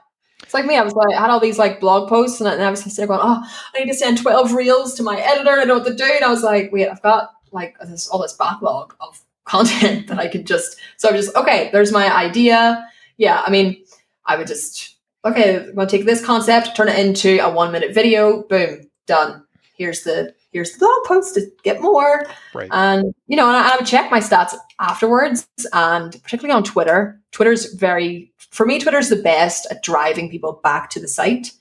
[0.49, 0.79] It's like me.
[0.79, 3.21] I was like, I had all these like blog posts, and I was sitting going,
[3.23, 3.45] "Oh,
[3.75, 5.51] I need to send twelve reels to my editor.
[5.51, 8.23] I know what to do." And I was like, "Wait, I've got like this all
[8.23, 11.69] this backlog of content that I could just." So I'm just okay.
[11.71, 12.83] There's my idea.
[13.19, 13.85] Yeah, I mean,
[14.25, 15.67] I would just okay.
[15.67, 18.43] I'm gonna take this concept, turn it into a one minute video.
[18.45, 19.45] Boom, done.
[19.77, 22.25] Here's the here's the blog post to get more.
[22.55, 22.71] Right.
[22.73, 27.21] And you know, and I, I would check my stats afterwards, and particularly on Twitter.
[27.33, 31.53] Twitter's very for me, Twitter's the best at driving people back to the site.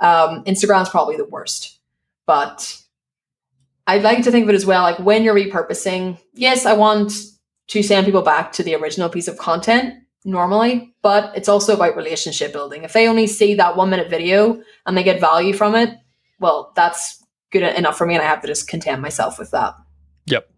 [0.00, 1.78] Um, Instagram's probably the worst.
[2.26, 2.80] But
[3.86, 7.12] I'd like to think of it as well like when you're repurposing, yes, I want
[7.68, 11.96] to send people back to the original piece of content normally, but it's also about
[11.96, 12.84] relationship building.
[12.84, 15.96] If they only see that one minute video and they get value from it,
[16.38, 18.14] well, that's good enough for me.
[18.14, 19.74] And I have to just content myself with that.
[20.26, 20.50] Yep.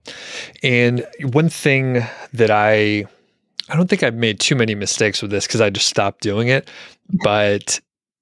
[0.64, 3.06] And one thing that I
[3.70, 6.48] I don't think I've made too many mistakes with this because I just stopped doing
[6.48, 6.68] it.
[7.24, 7.80] But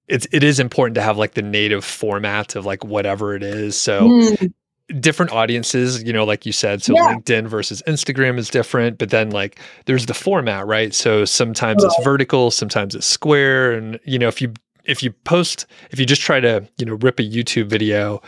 [0.08, 3.76] it's it is important to have like the native format of like whatever it is.
[3.76, 4.52] So mm.
[5.00, 6.82] different audiences, you know, like you said.
[6.82, 7.14] So yeah.
[7.14, 10.94] LinkedIn versus Instagram is different, but then like there's the format, right?
[10.94, 13.72] So sometimes it's vertical, sometimes it's square.
[13.72, 16.94] And you know, if you if you post if you just try to, you know,
[16.94, 18.22] rip a YouTube video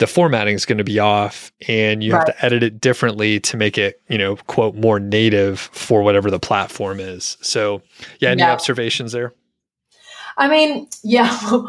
[0.00, 2.26] the formatting is going to be off and you right.
[2.26, 6.30] have to edit it differently to make it, you know, quote, more native for whatever
[6.30, 7.36] the platform is.
[7.42, 7.82] So,
[8.18, 8.50] yeah, any yeah.
[8.50, 9.34] observations there?
[10.38, 11.28] I mean, yeah,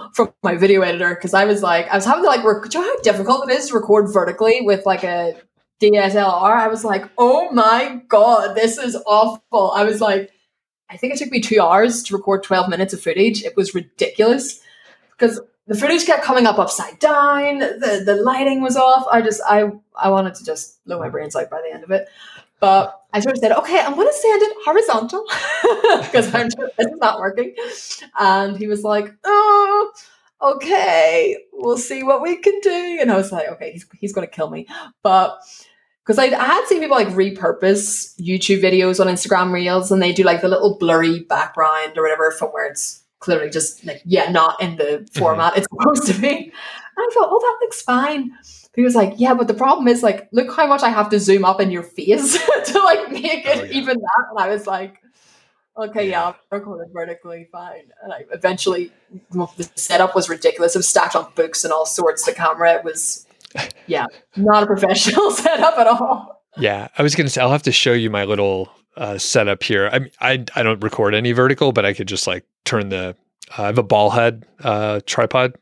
[0.13, 2.79] from my video editor, because I was like, I was having to like, rec- do
[2.79, 5.35] you know how difficult it is to record vertically with like a
[5.81, 6.55] DSLR?
[6.55, 9.71] I was like, oh my God, this is awful.
[9.71, 10.31] I was like,
[10.89, 13.43] I think it took me two hours to record 12 minutes of footage.
[13.43, 14.61] It was ridiculous
[15.11, 17.59] because the footage kept coming up upside down.
[17.59, 19.05] The the lighting was off.
[19.11, 21.91] I just I I wanted to just blow my brains out by the end of
[21.91, 22.07] it.
[22.61, 25.25] But I sort of said, okay, I'm going to sand it horizontal
[26.05, 27.55] because I'm just, not working.
[28.19, 29.91] And he was like, oh,
[30.41, 32.99] okay, we'll see what we can do.
[33.01, 34.67] And I was like, okay, he's, he's going to kill me.
[35.01, 35.39] But
[36.05, 40.13] because I, I had seen people like repurpose YouTube videos on Instagram Reels and they
[40.13, 44.29] do like the little blurry background or whatever from where it's clearly just like, yeah,
[44.29, 45.19] not in the mm-hmm.
[45.19, 45.59] format mm-hmm.
[45.61, 46.27] it's supposed to be.
[46.27, 48.31] And I thought, oh, that looks fine.
[48.75, 51.19] He was like, yeah, but the problem is like, look how much I have to
[51.19, 52.33] zoom up in your face
[52.65, 53.71] to like make it oh, yeah.
[53.71, 54.25] even that.
[54.29, 54.97] And I was like,
[55.77, 57.91] okay, yeah, I'll record it vertically, fine.
[58.03, 58.91] And I eventually,
[59.31, 60.75] the setup was ridiculous.
[60.75, 62.25] It was stacked on books and all sorts.
[62.25, 63.27] The camera it was,
[63.87, 64.05] yeah,
[64.35, 66.41] not a professional setup at all.
[66.57, 69.89] Yeah, I was gonna say I'll have to show you my little uh, setup here.
[69.91, 73.15] I, I I don't record any vertical, but I could just like turn the.
[73.57, 75.55] Uh, I have a ball head uh, tripod,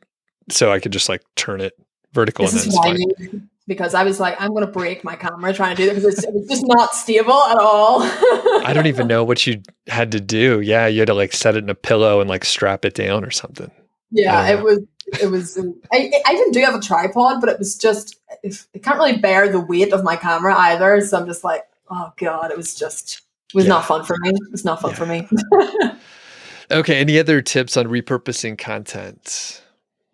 [0.49, 1.73] so I could just like turn it
[2.13, 2.45] vertical.
[2.45, 5.75] This and is why because I was like, I'm going to break my camera trying
[5.75, 8.01] to do this because it's, it's just not stable at all.
[8.01, 10.59] I don't even know what you had to do.
[10.59, 13.23] Yeah, you had to like set it in a pillow and like strap it down
[13.23, 13.71] or something.
[14.11, 14.79] Yeah, it was.
[15.21, 15.57] It was.
[15.93, 18.17] I, I even do have a tripod, but it was just.
[18.43, 22.13] It can't really bear the weight of my camera either, so I'm just like, oh
[22.17, 23.69] god, it was just it was yeah.
[23.69, 24.29] not fun for me.
[24.29, 24.97] It was not fun yeah.
[24.97, 25.27] for me.
[26.71, 26.99] okay.
[26.99, 29.61] Any other tips on repurposing content?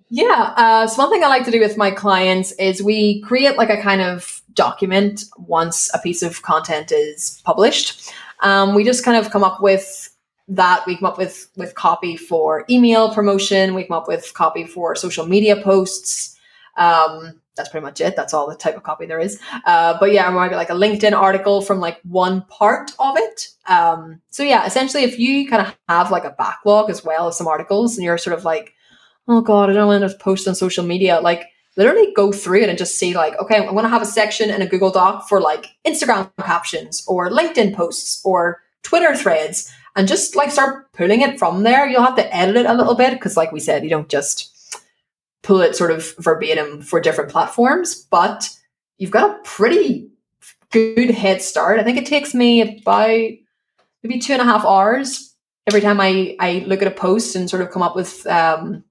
[0.09, 0.53] Yeah.
[0.55, 3.69] Uh, so one thing I like to do with my clients is we create like
[3.69, 8.13] a kind of document once a piece of content is published.
[8.41, 10.09] Um, we just kind of come up with
[10.47, 10.85] that.
[10.85, 13.73] We come up with with copy for email promotion.
[13.73, 16.34] We come up with copy for social media posts.
[16.75, 18.15] Um, that's pretty much it.
[18.15, 19.39] That's all the type of copy there is.
[19.65, 23.47] Uh, but yeah, maybe like a LinkedIn article from like one part of it.
[23.67, 27.33] Um, so yeah, essentially, if you kind of have like a backlog as well of
[27.33, 28.73] some articles, and you're sort of like,
[29.27, 31.19] oh god, I don't want to post on social media.
[31.21, 31.45] Like
[31.77, 34.49] literally go through it and just see like, okay, I'm going to have a section
[34.49, 40.07] in a Google Doc for like Instagram captions or LinkedIn posts or Twitter threads and
[40.07, 41.87] just like start pulling it from there.
[41.87, 44.54] You'll have to edit it a little bit because like we said, you don't just
[45.45, 48.49] pull it sort of verbatim for different platforms, but
[48.97, 50.09] you've got a pretty
[50.71, 51.79] good head start.
[51.79, 53.29] I think it takes me about
[54.03, 55.35] maybe two and a half hours
[55.67, 58.83] every time I, I look at a post and sort of come up with um,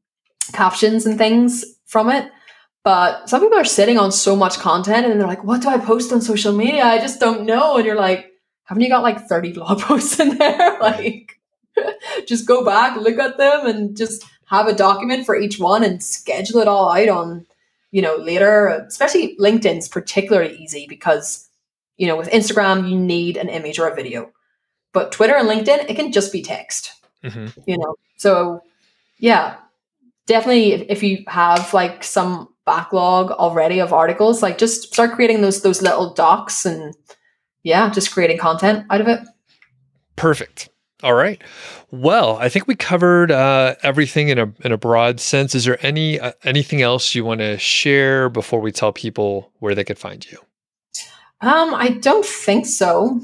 [0.52, 2.30] captions and things from it.
[2.84, 5.78] But some people are sitting on so much content and they're like, what do I
[5.78, 6.84] post on social media?
[6.84, 7.78] I just don't know.
[7.78, 8.30] And you're like,
[8.64, 10.78] haven't you got like 30 blog posts in there?
[10.80, 11.40] like,
[12.28, 14.24] just go back, look at them, and just
[14.56, 17.46] have a document for each one and schedule it all out on,
[17.90, 18.68] you know, later.
[18.68, 21.48] Especially LinkedIn's particularly easy because,
[21.96, 24.30] you know, with Instagram, you need an image or a video.
[24.92, 26.92] But Twitter and LinkedIn, it can just be text,
[27.22, 27.60] mm-hmm.
[27.66, 27.96] you know.
[28.16, 28.62] So,
[29.18, 29.56] yeah,
[30.26, 35.62] definitely if you have like some backlog already of articles, like just start creating those
[35.62, 36.94] those little docs and
[37.62, 39.20] yeah, just creating content out of it.
[40.16, 40.68] Perfect.
[41.04, 41.40] All right.
[41.90, 45.54] Well, I think we covered uh, everything in a in a broad sense.
[45.54, 49.74] Is there any uh, anything else you want to share before we tell people where
[49.74, 50.38] they could find you?
[51.42, 53.20] Um, I don't think so.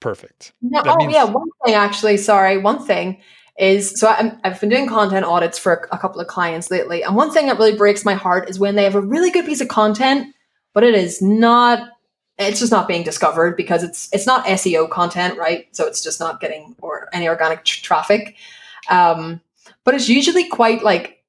[0.00, 0.54] Perfect.
[0.60, 2.16] No, oh means- yeah, one thing actually.
[2.16, 3.22] Sorry, one thing
[3.56, 7.04] is so i have been doing content audits for a, a couple of clients lately,
[7.04, 9.46] and one thing that really breaks my heart is when they have a really good
[9.46, 10.34] piece of content,
[10.72, 11.90] but it is not
[12.38, 15.66] it's just not being discovered because it's it's not SEO content, right?
[15.72, 18.36] So it's just not getting or any organic tr- traffic.
[18.90, 19.40] Um,
[19.84, 21.22] but it's usually quite like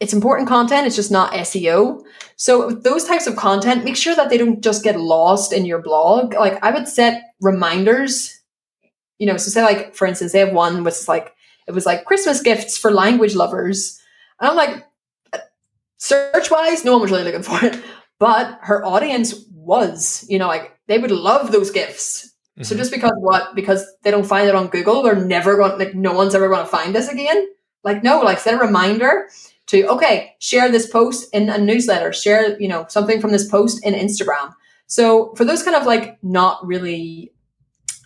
[0.00, 0.86] it's important content.
[0.86, 2.02] It's just not SEO.
[2.36, 5.80] So those types of content, make sure that they don't just get lost in your
[5.80, 6.34] blog.
[6.34, 8.40] Like I would set reminders.
[9.18, 11.34] You know, so say like for instance, they have one which is like
[11.66, 14.00] it was like Christmas gifts for language lovers,
[14.40, 14.84] and I'm like,
[15.96, 17.82] search wise, no one was really looking for it,
[18.18, 22.26] but her audience was, you know, like they would love those gifts.
[22.56, 22.62] Mm-hmm.
[22.64, 23.54] So just because what?
[23.54, 26.64] Because they don't find it on Google, they're never going like no one's ever going
[26.64, 27.48] to find this again.
[27.82, 29.28] Like no, like set a reminder
[29.66, 33.84] to okay, share this post in a newsletter, share, you know, something from this post
[33.84, 34.54] in Instagram.
[34.86, 37.32] So for those kind of like not really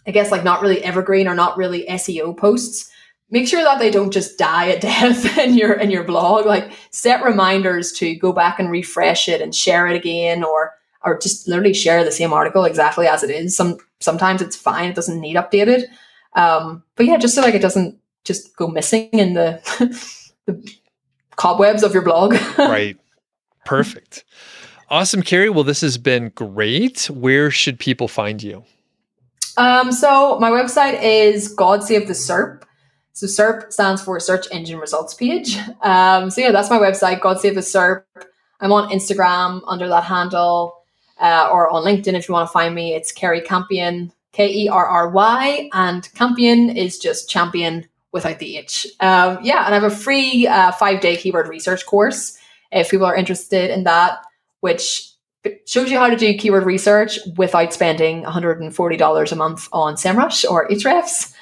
[0.06, 2.90] I guess like not really evergreen or not really SEO posts,
[3.30, 6.46] make sure that they don't just die a death in your in your blog.
[6.46, 10.74] Like set reminders to go back and refresh it and share it again or
[11.04, 13.56] or just literally share the same article exactly as it is.
[13.56, 15.84] Some sometimes it's fine; it doesn't need updated.
[16.34, 19.60] Um, but yeah, just so like it doesn't just go missing in the,
[20.46, 20.72] the
[21.36, 22.34] cobwebs of your blog.
[22.58, 22.96] right.
[23.64, 24.24] Perfect.
[24.90, 25.50] Awesome, Kerry.
[25.50, 27.04] Well, this has been great.
[27.10, 28.64] Where should people find you?
[29.56, 32.62] Um, so my website is God Save the SERP.
[33.18, 35.58] So SERP stands for Search Engine Results Page.
[35.82, 38.04] Um, so yeah, that's my website, God Save the SERP.
[38.60, 40.76] I'm on Instagram under that handle
[41.20, 42.94] uh, or on LinkedIn if you want to find me.
[42.94, 48.56] It's Kerry Campion, K E R R Y, and Campion is just champion without the
[48.56, 48.86] H.
[49.00, 52.38] Um, yeah, and I have a free uh, five day keyword research course
[52.70, 54.18] if people are interested in that,
[54.60, 55.10] which
[55.66, 60.68] shows you how to do keyword research without spending $140 a month on SEMrush or
[60.68, 61.34] Ahrefs.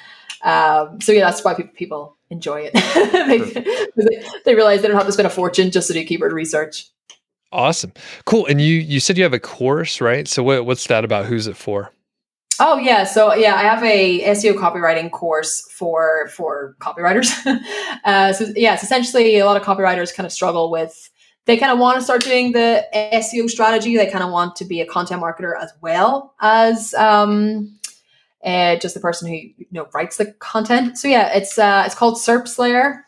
[0.43, 2.73] Um, so yeah, that's why people, people enjoy it.
[3.95, 6.85] they, they realize they don't have to spend a fortune just to do keyword research.
[7.51, 7.93] Awesome.
[8.25, 8.45] Cool.
[8.47, 10.27] And you you said you have a course, right?
[10.27, 11.25] So what, what's that about?
[11.25, 11.91] Who's it for?
[12.59, 17.31] Oh yeah, so yeah, I have a SEO copywriting course for for copywriters.
[18.03, 21.09] uh, so yeah, it's essentially a lot of copywriters kind of struggle with.
[21.45, 23.95] They kind of want to start doing the SEO strategy.
[23.95, 27.76] They kind of want to be a content marketer as well as um,
[28.43, 30.97] uh, just the person who you know writes the content.
[30.97, 33.05] So yeah, it's uh, it's called SERP Slayer,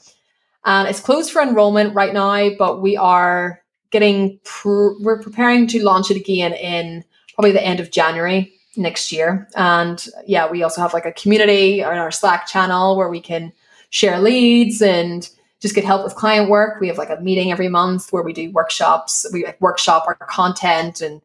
[0.65, 2.49] and it's closed for enrollment right now.
[2.57, 3.61] But we are
[3.91, 7.03] getting pr- we're preparing to launch it again in
[7.35, 9.47] probably the end of January next year.
[9.55, 13.51] And yeah, we also have like a community on our Slack channel where we can
[13.89, 15.27] share leads and
[15.59, 16.79] just get help with client work.
[16.79, 19.25] We have like a meeting every month where we do workshops.
[19.33, 21.21] We like workshop our content and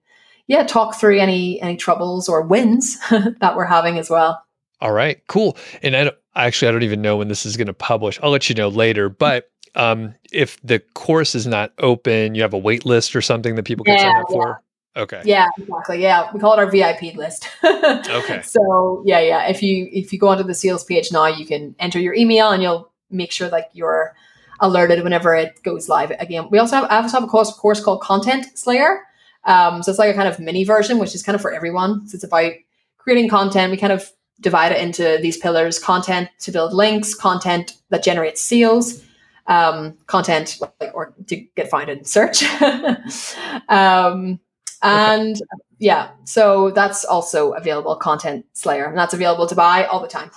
[0.47, 4.45] yeah, talk through any any troubles or wins that we're having as well.
[4.81, 5.57] All right, cool.
[5.83, 8.19] And I actually I don't even know when this is going to publish.
[8.23, 9.09] I'll let you know later.
[9.09, 13.55] But um, if the course is not open, you have a wait list or something
[13.57, 14.35] that people can yeah, sign up yeah.
[14.35, 14.63] for.
[14.97, 15.23] Okay.
[15.25, 16.03] Yeah, exactly.
[16.03, 17.49] Yeah, we call it our VIP list.
[17.65, 18.43] okay.
[18.45, 19.47] So yeah, yeah.
[19.49, 22.51] If you if you go onto the sales page now, you can enter your email
[22.51, 24.15] and you'll make sure like you're
[24.61, 26.49] alerted whenever it goes live again.
[26.51, 29.01] We also have I also have a course course called Content Slayer.
[29.47, 32.07] Um, so it's like a kind of mini version, which is kind of for everyone.
[32.09, 32.53] So it's about
[32.99, 33.71] creating content.
[33.71, 38.41] We kind of divide it into these pillars: content to build links, content that generates
[38.41, 39.05] sales,
[39.47, 42.43] um, content, like or to get found in search.
[43.69, 44.41] um,
[44.83, 45.63] and okay.
[45.79, 47.97] yeah, so that's also available.
[47.97, 50.31] Content Slayer, and that's available to buy all the time.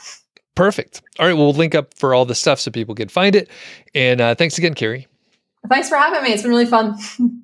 [0.55, 1.03] Perfect.
[1.19, 3.49] All right, we'll link up for all the stuff so people can find it.
[3.93, 5.07] And uh, thanks again, Kerry.
[5.69, 6.29] Thanks for having me.
[6.29, 6.97] It's been really fun.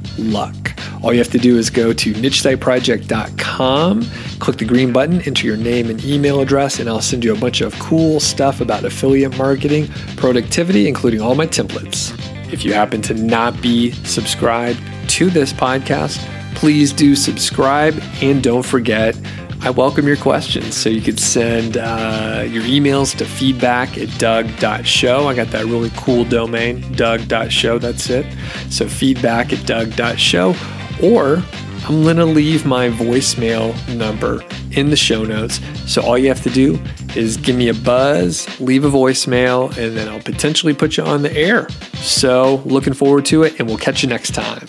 [0.17, 0.73] luck.
[1.03, 4.03] All you have to do is go to nichesiteproject.com,
[4.39, 7.39] click the green button, enter your name and email address, and I'll send you a
[7.39, 9.87] bunch of cool stuff about affiliate marketing,
[10.17, 12.11] productivity, including all my templates.
[12.53, 16.19] If you happen to not be subscribed to this podcast,
[16.53, 19.15] please do subscribe and don't forget
[19.63, 20.75] I welcome your questions.
[20.75, 25.27] So you could send uh, your emails to feedback at doug.show.
[25.27, 27.77] I got that really cool domain, doug.show.
[27.77, 28.25] That's it.
[28.71, 30.55] So feedback at doug.show.
[31.03, 31.43] Or
[31.87, 35.59] I'm going to leave my voicemail number in the show notes.
[35.85, 36.81] So all you have to do
[37.15, 41.21] is give me a buzz, leave a voicemail, and then I'll potentially put you on
[41.21, 41.69] the air.
[41.97, 44.67] So looking forward to it, and we'll catch you next time.